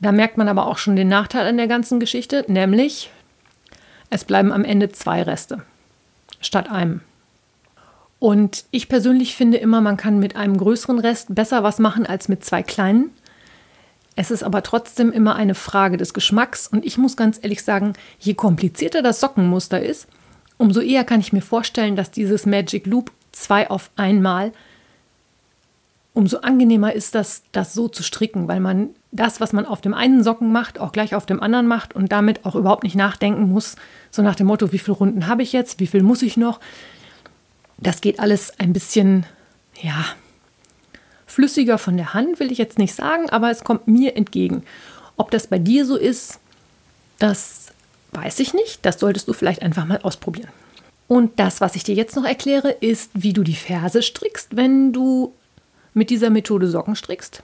Da 0.00 0.12
merkt 0.12 0.38
man 0.38 0.48
aber 0.48 0.66
auch 0.66 0.78
schon 0.78 0.96
den 0.96 1.08
Nachteil 1.08 1.46
an 1.46 1.58
der 1.58 1.68
ganzen 1.68 2.00
Geschichte, 2.00 2.46
nämlich 2.48 3.10
es 4.12 4.24
bleiben 4.24 4.52
am 4.52 4.62
Ende 4.62 4.92
zwei 4.92 5.22
Reste 5.22 5.62
statt 6.40 6.70
einem. 6.70 7.00
Und 8.18 8.66
ich 8.70 8.90
persönlich 8.90 9.34
finde 9.34 9.56
immer, 9.56 9.80
man 9.80 9.96
kann 9.96 10.18
mit 10.18 10.36
einem 10.36 10.58
größeren 10.58 10.98
Rest 10.98 11.34
besser 11.34 11.62
was 11.62 11.78
machen 11.78 12.04
als 12.04 12.28
mit 12.28 12.44
zwei 12.44 12.62
kleinen. 12.62 13.10
Es 14.14 14.30
ist 14.30 14.42
aber 14.42 14.62
trotzdem 14.62 15.12
immer 15.12 15.34
eine 15.36 15.54
Frage 15.54 15.96
des 15.96 16.12
Geschmacks 16.12 16.68
und 16.68 16.84
ich 16.84 16.98
muss 16.98 17.16
ganz 17.16 17.38
ehrlich 17.40 17.64
sagen, 17.64 17.94
je 18.20 18.34
komplizierter 18.34 19.00
das 19.00 19.18
Sockenmuster 19.18 19.82
ist, 19.82 20.06
umso 20.58 20.80
eher 20.80 21.04
kann 21.04 21.20
ich 21.20 21.32
mir 21.32 21.40
vorstellen, 21.40 21.96
dass 21.96 22.10
dieses 22.10 22.44
Magic 22.44 22.86
Loop 22.86 23.12
zwei 23.32 23.70
auf 23.70 23.90
einmal 23.96 24.52
umso 26.12 26.40
angenehmer 26.40 26.92
ist 26.92 27.14
das, 27.14 27.44
das 27.52 27.72
so 27.72 27.88
zu 27.88 28.02
stricken, 28.02 28.46
weil 28.46 28.60
man 28.60 28.90
das, 29.12 29.40
was 29.40 29.52
man 29.52 29.66
auf 29.66 29.80
dem 29.80 29.94
einen 29.94 30.24
Socken 30.24 30.50
macht, 30.52 30.78
auch 30.78 30.92
gleich 30.92 31.14
auf 31.14 31.26
dem 31.26 31.42
anderen 31.42 31.66
macht 31.66 31.94
und 31.94 32.10
damit 32.10 32.44
auch 32.44 32.54
überhaupt 32.54 32.82
nicht 32.82 32.96
nachdenken 32.96 33.48
muss, 33.48 33.76
so 34.10 34.22
nach 34.22 34.34
dem 34.34 34.46
Motto, 34.46 34.72
wie 34.72 34.78
viele 34.78 34.96
Runden 34.96 35.26
habe 35.26 35.42
ich 35.42 35.52
jetzt, 35.52 35.80
wie 35.80 35.86
viel 35.86 36.02
muss 36.02 36.22
ich 36.22 36.36
noch. 36.36 36.60
Das 37.78 38.00
geht 38.00 38.20
alles 38.20 38.58
ein 38.58 38.72
bisschen, 38.72 39.26
ja, 39.80 40.04
flüssiger 41.26 41.78
von 41.78 41.96
der 41.96 42.14
Hand, 42.14 42.40
will 42.40 42.50
ich 42.50 42.58
jetzt 42.58 42.78
nicht 42.78 42.94
sagen, 42.94 43.30
aber 43.30 43.50
es 43.50 43.64
kommt 43.64 43.86
mir 43.86 44.16
entgegen. 44.16 44.64
Ob 45.16 45.30
das 45.30 45.46
bei 45.46 45.58
dir 45.58 45.86
so 45.86 45.96
ist, 45.96 46.40
das 47.18 47.72
Weiß 48.12 48.38
ich 48.40 48.54
nicht. 48.54 48.84
Das 48.84 49.00
solltest 49.00 49.26
du 49.26 49.32
vielleicht 49.32 49.62
einfach 49.62 49.86
mal 49.86 50.00
ausprobieren. 50.02 50.50
Und 51.08 51.38
das, 51.38 51.60
was 51.60 51.74
ich 51.74 51.82
dir 51.82 51.94
jetzt 51.94 52.14
noch 52.14 52.24
erkläre, 52.24 52.70
ist, 52.70 53.10
wie 53.14 53.32
du 53.32 53.42
die 53.42 53.56
Ferse 53.56 54.02
strickst, 54.02 54.54
wenn 54.56 54.92
du 54.92 55.34
mit 55.94 56.10
dieser 56.10 56.30
Methode 56.30 56.68
Socken 56.68 56.94
strickst. 56.94 57.42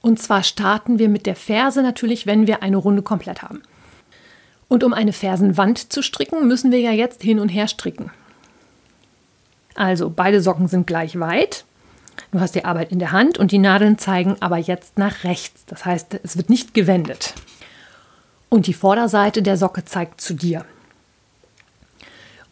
Und 0.00 0.20
zwar 0.20 0.42
starten 0.42 0.98
wir 0.98 1.08
mit 1.08 1.26
der 1.26 1.36
Ferse 1.36 1.82
natürlich, 1.82 2.26
wenn 2.26 2.46
wir 2.46 2.62
eine 2.62 2.76
Runde 2.76 3.02
komplett 3.02 3.42
haben. 3.42 3.62
Und 4.68 4.84
um 4.84 4.92
eine 4.92 5.12
Fersenwand 5.12 5.92
zu 5.92 6.02
stricken, 6.02 6.46
müssen 6.46 6.70
wir 6.70 6.80
ja 6.80 6.92
jetzt 6.92 7.22
hin 7.22 7.40
und 7.40 7.48
her 7.48 7.68
stricken. 7.68 8.10
Also 9.74 10.10
beide 10.10 10.40
Socken 10.40 10.68
sind 10.68 10.86
gleich 10.86 11.18
weit. 11.18 11.64
Du 12.32 12.40
hast 12.40 12.54
die 12.54 12.64
Arbeit 12.64 12.92
in 12.92 12.98
der 12.98 13.12
Hand 13.12 13.38
und 13.38 13.52
die 13.52 13.58
Nadeln 13.58 13.96
zeigen 13.96 14.36
aber 14.40 14.58
jetzt 14.58 14.98
nach 14.98 15.24
rechts. 15.24 15.64
Das 15.66 15.84
heißt, 15.84 16.20
es 16.22 16.36
wird 16.36 16.50
nicht 16.50 16.74
gewendet 16.74 17.34
und 18.48 18.66
die 18.66 18.74
Vorderseite 18.74 19.42
der 19.42 19.56
Socke 19.56 19.84
zeigt 19.84 20.20
zu 20.20 20.34
dir. 20.34 20.64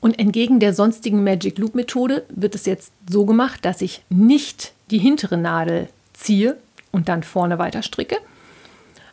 Und 0.00 0.18
entgegen 0.18 0.60
der 0.60 0.72
sonstigen 0.72 1.24
Magic 1.24 1.58
Loop 1.58 1.74
Methode 1.74 2.24
wird 2.28 2.54
es 2.54 2.66
jetzt 2.66 2.92
so 3.08 3.24
gemacht, 3.26 3.64
dass 3.64 3.80
ich 3.80 4.02
nicht 4.08 4.72
die 4.90 4.98
hintere 4.98 5.36
Nadel 5.36 5.88
ziehe 6.12 6.56
und 6.92 7.08
dann 7.08 7.22
vorne 7.22 7.58
weiter 7.58 7.82
stricke, 7.82 8.16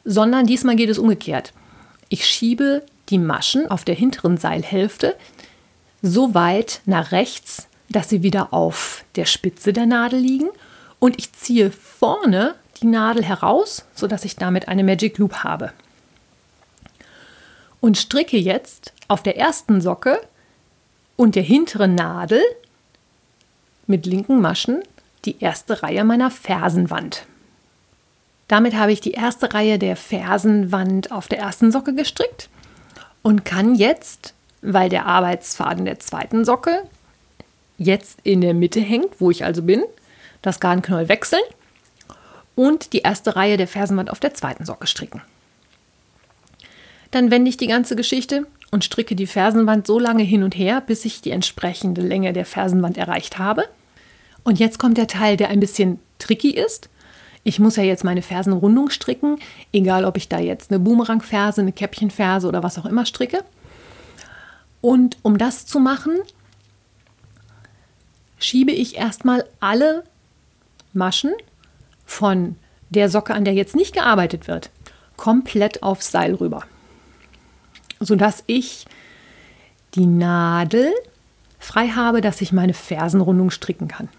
sondern 0.03 0.45
diesmal 0.45 0.75
geht 0.75 0.89
es 0.89 0.99
umgekehrt. 0.99 1.53
Ich 2.09 2.25
schiebe 2.25 2.83
die 3.09 3.17
Maschen 3.17 3.69
auf 3.69 3.85
der 3.85 3.95
hinteren 3.95 4.37
Seilhälfte 4.37 5.15
so 6.01 6.33
weit 6.33 6.81
nach 6.85 7.11
rechts, 7.11 7.67
dass 7.89 8.09
sie 8.09 8.23
wieder 8.23 8.53
auf 8.53 9.05
der 9.15 9.25
Spitze 9.25 9.73
der 9.73 9.85
Nadel 9.85 10.19
liegen 10.19 10.49
und 10.99 11.17
ich 11.17 11.33
ziehe 11.33 11.71
vorne 11.71 12.55
die 12.81 12.87
Nadel 12.87 13.23
heraus, 13.23 13.85
sodass 13.95 14.25
ich 14.25 14.35
damit 14.35 14.67
eine 14.67 14.83
Magic 14.83 15.17
Loop 15.17 15.43
habe 15.43 15.71
und 17.83 17.97
stricke 17.97 18.37
jetzt 18.37 18.93
auf 19.09 19.23
der 19.23 19.35
ersten 19.35 19.81
Socke 19.81 20.21
und 21.17 21.35
der 21.35 21.43
hinteren 21.43 21.95
Nadel 21.95 22.41
mit 23.87 24.05
linken 24.05 24.39
Maschen 24.39 24.81
die 25.25 25.41
erste 25.41 25.83
Reihe 25.83 26.05
meiner 26.05 26.31
Fersenwand. 26.31 27.25
Damit 28.47 28.75
habe 28.75 28.91
ich 28.91 29.01
die 29.01 29.11
erste 29.11 29.53
Reihe 29.53 29.79
der 29.79 29.95
Fersenwand 29.95 31.11
auf 31.11 31.27
der 31.27 31.39
ersten 31.39 31.71
Socke 31.71 31.95
gestrickt 31.95 32.49
und 33.21 33.45
kann 33.45 33.75
jetzt 33.75 34.33
weil 34.63 34.89
der 34.89 35.05
Arbeitsfaden 35.05 35.85
der 35.85 35.99
zweiten 35.99 36.45
Socke 36.45 36.83
jetzt 37.77 38.19
in 38.23 38.41
der 38.41 38.53
Mitte 38.53 38.79
hängt, 38.79 39.19
wo 39.19 39.29
ich 39.29 39.43
also 39.43 39.61
bin, 39.61 39.83
das 40.41 40.59
Garnknäuel 40.59 41.09
wechseln 41.09 41.43
und 42.55 42.93
die 42.93 42.99
erste 42.99 43.35
Reihe 43.35 43.57
der 43.57 43.67
Fersenwand 43.67 44.09
auf 44.09 44.19
der 44.19 44.33
zweiten 44.33 44.65
Socke 44.65 44.87
stricken. 44.87 45.21
Dann 47.11 47.29
wende 47.29 47.49
ich 47.49 47.57
die 47.57 47.67
ganze 47.67 47.95
Geschichte 47.95 48.47
und 48.71 48.85
stricke 48.85 49.15
die 49.15 49.27
Fersenwand 49.27 49.85
so 49.85 49.99
lange 49.99 50.23
hin 50.23 50.43
und 50.43 50.55
her, 50.55 50.81
bis 50.81 51.05
ich 51.05 51.21
die 51.21 51.31
entsprechende 51.31 52.01
Länge 52.01 52.33
der 52.33 52.45
Fersenwand 52.45 52.97
erreicht 52.97 53.37
habe. 53.37 53.65
Und 54.43 54.59
jetzt 54.59 54.79
kommt 54.79 54.97
der 54.97 55.07
Teil, 55.07 55.37
der 55.37 55.49
ein 55.49 55.59
bisschen 55.59 55.99
tricky 56.19 56.51
ist. 56.51 56.89
Ich 57.43 57.59
muss 57.59 57.75
ja 57.75 57.83
jetzt 57.83 58.03
meine 58.03 58.21
Fersenrundung 58.21 58.89
stricken, 58.89 59.37
egal 59.73 60.05
ob 60.05 60.15
ich 60.17 60.29
da 60.29 60.39
jetzt 60.39 60.71
eine 60.71 60.79
Boomerangferse, 60.79 61.61
eine 61.61 61.73
Käppchenferse 61.73 62.47
oder 62.47 62.63
was 62.63 62.77
auch 62.79 62.85
immer 62.85 63.05
stricke. 63.05 63.43
Und 64.81 65.17
um 65.21 65.37
das 65.37 65.65
zu 65.65 65.79
machen, 65.79 66.13
schiebe 68.37 68.71
ich 68.71 68.97
erstmal 68.97 69.45
alle 69.59 70.03
Maschen 70.93 71.31
von 72.05 72.55
der 72.89 73.09
Socke, 73.09 73.33
an 73.33 73.45
der 73.45 73.53
jetzt 73.53 73.75
nicht 73.75 73.93
gearbeitet 73.93 74.47
wird, 74.47 74.69
komplett 75.17 75.83
aufs 75.83 76.11
Seil 76.11 76.35
rüber, 76.35 76.63
sodass 77.99 78.43
ich 78.47 78.85
die 79.95 80.05
Nadel 80.05 80.91
frei 81.59 81.89
habe, 81.89 82.21
dass 82.21 82.41
ich 82.41 82.51
meine 82.51 82.73
Fersenrundung 82.73 83.51
stricken 83.51 83.87
kann. 83.87 84.09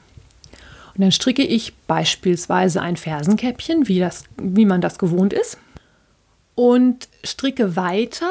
Und 0.95 1.01
dann 1.01 1.13
stricke 1.13 1.43
ich 1.43 1.75
beispielsweise 1.89 2.81
ein 2.81 2.97
Fersenkäppchen, 2.97 3.89
wie, 3.89 3.99
das, 3.99 4.25
wie 4.37 4.65
man 4.65 4.81
das 4.81 4.99
gewohnt 4.99 5.33
ist, 5.33 5.59
und 6.55 7.09
stricke 7.25 7.75
weiter, 7.75 8.31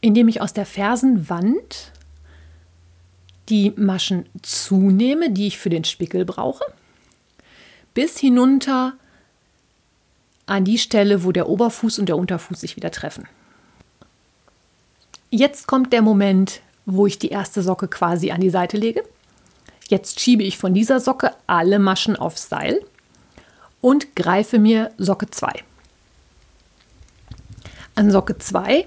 indem 0.00 0.26
ich 0.26 0.40
aus 0.40 0.52
der 0.52 0.66
Fersenwand 0.66 1.92
die 3.48 3.72
Maschen 3.76 4.26
zunehme, 4.42 5.30
die 5.30 5.46
ich 5.46 5.58
für 5.58 5.70
den 5.70 5.84
Spickel 5.84 6.24
brauche, 6.24 6.64
bis 7.94 8.18
hinunter 8.18 8.94
an 10.46 10.64
die 10.64 10.78
Stelle, 10.78 11.22
wo 11.22 11.30
der 11.30 11.48
Oberfuß 11.48 12.00
und 12.00 12.08
der 12.08 12.16
Unterfuß 12.16 12.60
sich 12.60 12.74
wieder 12.74 12.90
treffen. 12.90 13.28
Jetzt 15.30 15.68
kommt 15.68 15.92
der 15.92 16.02
Moment, 16.02 16.60
wo 16.84 17.06
ich 17.06 17.18
die 17.18 17.28
erste 17.28 17.62
Socke 17.62 17.86
quasi 17.86 18.32
an 18.32 18.40
die 18.40 18.50
Seite 18.50 18.76
lege 18.76 19.04
Jetzt 19.88 20.20
schiebe 20.20 20.42
ich 20.42 20.58
von 20.58 20.74
dieser 20.74 21.00
Socke 21.00 21.32
alle 21.46 21.78
Maschen 21.78 22.16
aufs 22.16 22.48
Seil 22.48 22.80
und 23.80 24.16
greife 24.16 24.58
mir 24.58 24.90
Socke 24.98 25.28
2. 25.28 25.52
An 27.94 28.10
Socke 28.10 28.38
2 28.38 28.86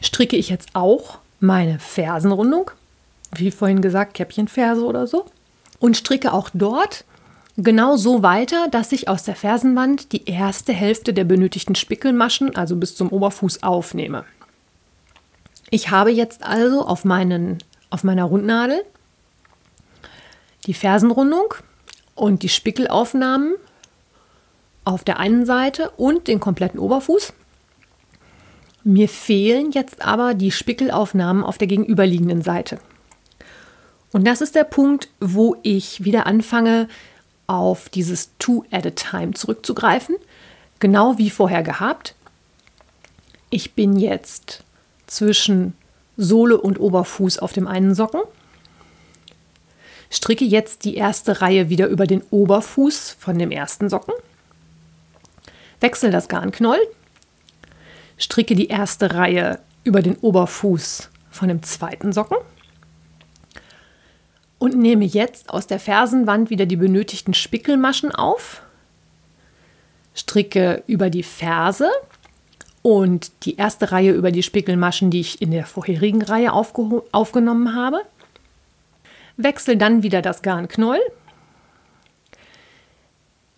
stricke 0.00 0.36
ich 0.36 0.48
jetzt 0.48 0.70
auch 0.74 1.18
meine 1.38 1.78
Fersenrundung, 1.78 2.70
wie 3.34 3.50
vorhin 3.50 3.82
gesagt, 3.82 4.14
Käppchenferse 4.14 4.84
oder 4.84 5.06
so, 5.06 5.26
und 5.78 5.96
stricke 5.96 6.32
auch 6.32 6.50
dort 6.52 7.04
genau 7.56 7.96
so 7.96 8.22
weiter, 8.22 8.68
dass 8.68 8.92
ich 8.92 9.08
aus 9.08 9.24
der 9.24 9.36
Fersenwand 9.36 10.12
die 10.12 10.24
erste 10.24 10.72
Hälfte 10.72 11.12
der 11.12 11.24
benötigten 11.24 11.74
Spickelmaschen, 11.74 12.56
also 12.56 12.76
bis 12.76 12.96
zum 12.96 13.08
Oberfuß, 13.10 13.62
aufnehme. 13.62 14.24
Ich 15.70 15.90
habe 15.90 16.10
jetzt 16.10 16.42
also 16.42 16.86
auf, 16.86 17.04
meinen, 17.04 17.58
auf 17.90 18.04
meiner 18.04 18.24
Rundnadel 18.24 18.84
die 20.66 20.74
Fersenrundung 20.74 21.54
und 22.14 22.42
die 22.42 22.48
Spickelaufnahmen 22.48 23.54
auf 24.84 25.04
der 25.04 25.18
einen 25.18 25.46
Seite 25.46 25.90
und 25.96 26.28
den 26.28 26.40
kompletten 26.40 26.80
Oberfuß. 26.80 27.32
Mir 28.84 29.08
fehlen 29.08 29.70
jetzt 29.72 30.02
aber 30.02 30.34
die 30.34 30.50
Spickelaufnahmen 30.50 31.44
auf 31.44 31.58
der 31.58 31.68
gegenüberliegenden 31.68 32.42
Seite. 32.42 32.78
Und 34.12 34.26
das 34.26 34.40
ist 34.40 34.54
der 34.54 34.64
Punkt, 34.64 35.08
wo 35.20 35.56
ich 35.62 36.04
wieder 36.04 36.26
anfange, 36.26 36.88
auf 37.46 37.88
dieses 37.88 38.30
Two 38.38 38.64
at 38.70 38.86
a 38.86 38.90
Time 38.90 39.32
zurückzugreifen. 39.32 40.16
Genau 40.80 41.18
wie 41.18 41.30
vorher 41.30 41.62
gehabt. 41.62 42.14
Ich 43.50 43.74
bin 43.74 43.96
jetzt 43.96 44.64
zwischen 45.06 45.74
Sohle 46.16 46.58
und 46.58 46.80
Oberfuß 46.80 47.38
auf 47.38 47.52
dem 47.52 47.66
einen 47.66 47.94
Socken 47.94 48.22
Stricke 50.12 50.44
jetzt 50.44 50.84
die 50.84 50.96
erste 50.96 51.40
Reihe 51.40 51.70
wieder 51.70 51.86
über 51.88 52.06
den 52.06 52.22
Oberfuß 52.30 53.16
von 53.18 53.38
dem 53.38 53.50
ersten 53.50 53.88
Socken. 53.88 54.12
Wechsle 55.80 56.10
das 56.10 56.28
Garnknoll. 56.28 56.78
Stricke 58.18 58.54
die 58.54 58.68
erste 58.68 59.14
Reihe 59.14 59.58
über 59.84 60.02
den 60.02 60.16
Oberfuß 60.16 61.08
von 61.30 61.48
dem 61.48 61.62
zweiten 61.62 62.12
Socken. 62.12 62.36
Und 64.58 64.76
nehme 64.76 65.06
jetzt 65.06 65.48
aus 65.48 65.66
der 65.66 65.80
Fersenwand 65.80 66.50
wieder 66.50 66.66
die 66.66 66.76
benötigten 66.76 67.32
Spickelmaschen 67.32 68.14
auf. 68.14 68.60
Stricke 70.14 70.82
über 70.86 71.08
die 71.08 71.22
Ferse 71.22 71.90
und 72.82 73.32
die 73.46 73.56
erste 73.56 73.90
Reihe 73.92 74.12
über 74.12 74.30
die 74.30 74.42
Spickelmaschen, 74.42 75.10
die 75.10 75.20
ich 75.20 75.40
in 75.40 75.52
der 75.52 75.64
vorherigen 75.64 76.20
Reihe 76.20 76.52
aufgenommen 76.52 77.74
habe 77.74 78.02
wechsle 79.36 79.76
dann 79.76 80.02
wieder 80.02 80.22
das 80.22 80.42
Garnknäuel, 80.42 81.00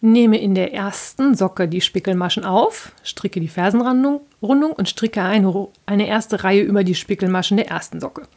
nehme 0.01 0.39
in 0.39 0.55
der 0.55 0.75
ersten 0.75 1.35
Socke 1.35 1.67
die 1.67 1.81
Spickelmaschen 1.81 2.45
auf, 2.45 2.93
stricke 3.03 3.41
die 3.41 3.49
Fersenrundung 3.49 4.21
und 4.41 4.89
stricke 4.89 5.23
eine, 5.23 5.69
eine 5.87 6.07
erste 6.07 6.45
Reihe 6.45 6.61
über 6.61 6.85
die 6.85 6.95
Spickelmaschen 6.95 7.57
der 7.57 7.69
ersten 7.69 8.01
Socke. 8.01 8.29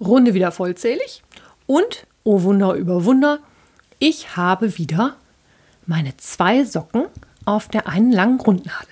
Runde 0.00 0.34
wieder 0.34 0.52
vollzählig 0.52 1.22
und, 1.66 2.06
oh 2.24 2.42
Wunder 2.42 2.74
über 2.74 3.04
Wunder, 3.04 3.38
ich 3.98 4.36
habe 4.36 4.76
wieder 4.78 5.16
meine 5.86 6.16
zwei 6.18 6.64
Socken 6.64 7.06
auf 7.46 7.68
der 7.68 7.88
einen 7.88 8.12
langen 8.12 8.38
Grundnadel. 8.38 8.86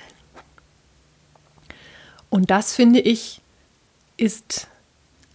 Und 2.31 2.51
das 2.51 2.75
finde 2.75 3.01
ich 3.01 3.41
ist 4.17 4.69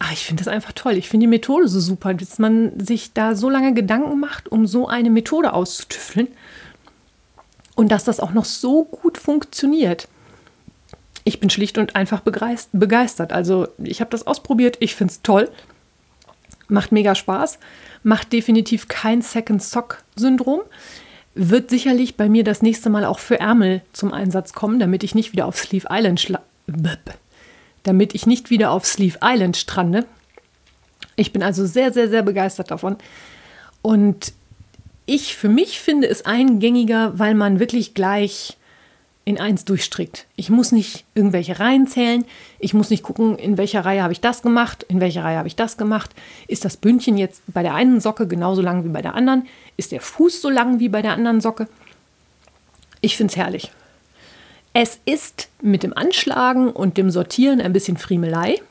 Ach, 0.04 0.12
ich 0.12 0.26
finde 0.26 0.44
das 0.44 0.52
einfach 0.52 0.72
toll. 0.72 0.94
Ich 0.94 1.10
finde 1.10 1.26
die 1.26 1.30
Methode 1.30 1.68
so 1.68 1.80
super, 1.80 2.16
dass 2.16 2.40
man 2.40 2.72
sich 2.80 3.14
da 3.14 3.36
so 3.36 3.52
lange 3.52 3.76
Gedanken 3.76 4.20
macht, 4.20 4.52
um 4.52 4.66
so 4.66 4.88
eine 4.88 5.12
Methode 5.12 5.54
auszutüfteln. 5.54 6.28
Und 7.76 7.92
dass 7.92 8.04
das 8.04 8.20
auch 8.20 8.32
noch 8.32 8.46
so 8.46 8.84
gut 8.84 9.20
funktioniert. 9.20 10.08
Ich 11.24 11.40
bin 11.40 11.52
schlicht 11.52 11.78
und 11.78 11.96
einfach 11.96 12.22
begeistert. 12.22 13.32
Also 13.32 13.68
ich 13.78 14.02
habe 14.02 14.10
das 14.10 14.26
ausprobiert, 14.26 14.78
ich 14.80 14.96
finde 14.96 15.12
es 15.12 15.22
toll. 15.22 15.52
Macht 16.68 16.92
mega 16.92 17.14
Spaß. 17.14 17.60
Macht 18.02 18.34
definitiv 18.34 18.88
kein 18.88 19.22
Second 19.22 19.62
Sock-Syndrom. 19.62 20.62
Wird 21.36 21.70
sicherlich 21.70 22.18
bei 22.18 22.28
mir 22.28 22.44
das 22.44 22.64
nächste 22.64 22.90
Mal 22.90 23.06
auch 23.06 23.20
für 23.20 23.40
Ärmel 23.40 23.84
zum 23.94 24.14
Einsatz 24.14 24.54
kommen, 24.54 24.80
damit 24.80 25.04
ich 25.04 25.14
nicht 25.14 25.32
wieder 25.32 25.46
auf 25.46 25.60
Sleeve 25.60 25.90
Island 25.92 26.20
schla 26.20 26.42
damit 27.84 28.16
ich 28.16 28.26
nicht 28.26 28.50
wieder 28.50 28.72
auf 28.72 28.86
Sleeve 28.86 29.20
Island 29.22 29.58
strande. 29.58 30.06
Ich 31.16 31.34
bin 31.34 31.44
also 31.44 31.66
sehr, 31.66 31.92
sehr, 31.92 32.10
sehr 32.10 32.24
begeistert 32.24 32.72
davon. 32.72 32.98
Und 33.82 34.34
ich 35.06 35.36
für 35.36 35.50
mich 35.50 35.80
finde 35.80 36.08
es 36.08 36.26
eingängiger, 36.26 37.18
weil 37.18 37.36
man 37.36 37.60
wirklich 37.60 37.94
gleich 37.94 38.58
in 39.24 39.40
eins 39.40 39.66
durchstrickt. 39.66 40.26
Ich 40.36 40.50
muss 40.50 40.72
nicht 40.72 41.06
irgendwelche 41.14 41.60
Reihen 41.60 41.86
zählen. 41.86 42.26
Ich 42.60 42.74
muss 42.74 42.90
nicht 42.90 43.04
gucken, 43.04 43.38
in 43.38 43.58
welcher 43.58 43.86
Reihe 43.86 44.02
habe 44.02 44.14
ich 44.14 44.22
das 44.22 44.42
gemacht, 44.42 44.84
in 44.88 45.00
welcher 45.00 45.24
Reihe 45.24 45.38
habe 45.38 45.48
ich 45.48 45.56
das 45.56 45.78
gemacht. 45.78 46.12
Ist 46.48 46.66
das 46.66 46.78
Bündchen 46.78 47.18
jetzt 47.18 47.44
bei 47.48 47.62
der 47.62 47.76
einen 47.76 48.00
Socke 48.00 48.28
genauso 48.28 48.62
lang 48.62 48.84
wie 48.84 48.90
bei 48.90 49.02
der 49.02 49.14
anderen? 49.14 49.48
Ist 49.78 49.92
der 49.92 50.02
Fuß 50.02 50.42
so 50.42 50.50
lang 50.50 50.80
wie 50.80 50.90
bei 50.90 51.02
der 51.02 51.14
anderen 51.14 51.40
Socke? 51.40 51.68
Ich 53.02 53.16
finde 53.16 53.32
es 53.32 53.38
herrlich. 53.38 53.72
Es 54.74 55.00
ist 55.04 55.50
mit 55.62 55.84
dem 55.84 55.96
Anschlagen 55.96 56.70
und 56.70 56.98
dem 56.98 57.12
Sortieren 57.12 57.60
ein 57.60 57.74
bisschen 57.74 57.98
Friemelei. 57.98 58.62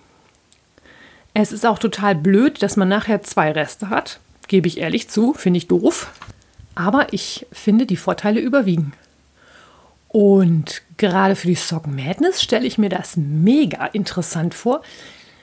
Es 1.35 1.53
ist 1.53 1.67
auch 1.67 1.79
total 1.79 2.15
blöd, 2.15 2.63
dass 2.63 2.77
man 2.77 2.89
nachher 2.89 3.23
zwei 3.23 3.53
Reste 3.53 3.91
hat. 3.91 4.19
Gebe 4.49 4.67
ich 4.67 4.79
ehrlich 4.79 5.09
zu, 5.09 5.35
finde 5.35 5.59
ich 5.59 5.69
doof. 5.69 6.11
Aber 6.75 7.13
ich 7.13 7.47
finde, 7.53 7.85
die 7.85 7.97
Vorteile 7.97 8.41
überwiegen. 8.41 8.93
Und 10.09 10.83
gerade 10.97 11.37
für 11.37 11.47
die 11.47 11.55
Socken 11.55 11.95
Madness 11.95 12.43
stelle 12.43 12.67
ich 12.67 12.79
mir 12.79 12.89
das 12.89 13.17
mega 13.17 13.87
interessant 13.87 14.55
vor, 14.55 14.81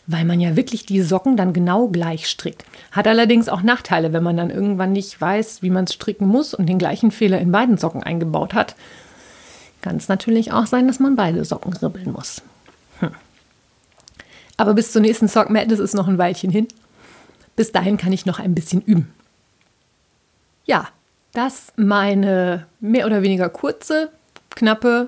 weil 0.07 0.25
man 0.25 0.41
ja 0.41 0.55
wirklich 0.55 0.85
die 0.85 1.01
Socken 1.01 1.37
dann 1.37 1.53
genau 1.53 1.87
gleich 1.87 2.27
strickt. 2.27 2.65
Hat 2.91 3.07
allerdings 3.07 3.47
auch 3.47 3.61
Nachteile, 3.61 4.11
wenn 4.11 4.23
man 4.23 4.35
dann 4.35 4.49
irgendwann 4.49 4.91
nicht 4.91 5.21
weiß, 5.21 5.61
wie 5.61 5.69
man 5.69 5.85
es 5.85 5.93
stricken 5.93 6.27
muss 6.27 6.53
und 6.53 6.67
den 6.67 6.79
gleichen 6.79 7.11
Fehler 7.11 7.39
in 7.39 7.51
beiden 7.51 7.77
Socken 7.77 8.03
eingebaut 8.03 8.53
hat. 8.53 8.75
Kann 9.87 9.95
es 9.95 10.09
natürlich 10.09 10.51
auch 10.51 10.65
sein, 10.65 10.85
dass 10.85 10.99
man 10.99 11.15
beide 11.15 11.45
Socken 11.45 11.71
ribbeln 11.71 12.11
muss. 12.11 12.41
Hm. 12.99 13.11
Aber 14.57 14.73
bis 14.73 14.91
zur 14.91 15.01
nächsten 15.01 15.29
Sock 15.29 15.49
Madness 15.49 15.79
ist 15.79 15.93
noch 15.93 16.09
ein 16.09 16.17
Weilchen 16.17 16.51
hin. 16.51 16.67
Bis 17.55 17.71
dahin 17.71 17.95
kann 17.95 18.11
ich 18.11 18.25
noch 18.25 18.39
ein 18.39 18.53
bisschen 18.53 18.81
üben. 18.81 19.13
Ja, 20.65 20.89
das 21.31 21.71
meine 21.77 22.65
mehr 22.81 23.05
oder 23.05 23.21
weniger 23.21 23.47
kurze, 23.47 24.11
knappe, 24.49 25.07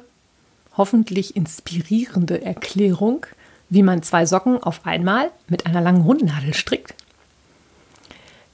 hoffentlich 0.78 1.36
inspirierende 1.36 2.42
Erklärung 2.42 3.26
wie 3.70 3.84
man 3.84 4.02
zwei 4.02 4.26
Socken 4.26 4.64
auf 4.64 4.86
einmal 4.86 5.30
mit 5.50 5.66
einer 5.66 5.82
langen 5.82 6.02
Rundnadel 6.02 6.54
strickt. 6.54 6.96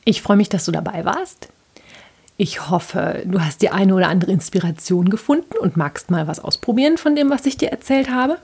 Ich 0.03 0.23
freue 0.23 0.37
mich, 0.37 0.49
dass 0.49 0.65
du 0.65 0.71
dabei 0.71 1.05
warst. 1.05 1.49
Ich 2.37 2.69
hoffe, 2.69 3.23
du 3.25 3.39
hast 3.39 3.61
die 3.61 3.69
eine 3.69 3.95
oder 3.95 4.09
andere 4.09 4.31
Inspiration 4.31 5.09
gefunden 5.09 5.57
und 5.57 5.77
magst 5.77 6.11
mal 6.11 6.27
was 6.27 6.41
ausprobieren 6.41 6.97
von 6.97 7.15
dem, 7.15 7.29
was 7.29 7.45
ich 7.45 7.55
dir 7.55 7.69
erzählt 7.69 8.09
habe. 8.09 8.37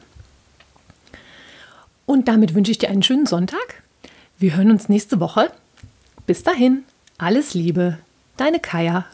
Und 2.06 2.30
damit 2.30 2.56
wünsche 2.56 2.72
ich 2.72 2.78
dir 2.78 2.90
einen 2.90 3.04
schönen 3.04 3.26
Sonntag. 3.26 3.84
Wir 4.38 4.56
hören 4.56 4.72
uns 4.72 4.88
nächste 4.88 5.20
Woche. 5.20 5.52
Bis 6.26 6.44
dahin, 6.44 6.84
alles 7.18 7.54
Liebe, 7.54 7.98
deine 8.38 8.60
Kaya. 8.60 9.06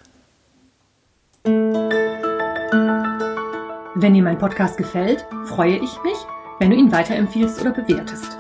Wenn 3.96 4.14
dir 4.14 4.22
mein 4.22 4.38
Podcast 4.38 4.78
gefällt, 4.78 5.26
freue 5.46 5.78
ich 5.78 6.04
mich, 6.04 6.18
wenn 6.60 6.70
du 6.70 6.76
ihn 6.76 6.92
weiterempfiehlst 6.92 7.60
oder 7.62 7.72
bewertest. 7.72 8.38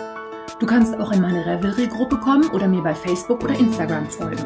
Du 0.60 0.67
kannst 0.67 0.95
auch 0.95 1.12
in 1.12 1.21
meine 1.21 1.45
Revelry-Gruppe 1.45 2.17
kommen 2.17 2.47
oder 2.52 2.67
mir 2.67 2.84
bei 2.84 2.93
Facebook 2.93 3.43
oder 3.43 3.58
Instagram 3.58 4.08
folgen. 4.10 4.45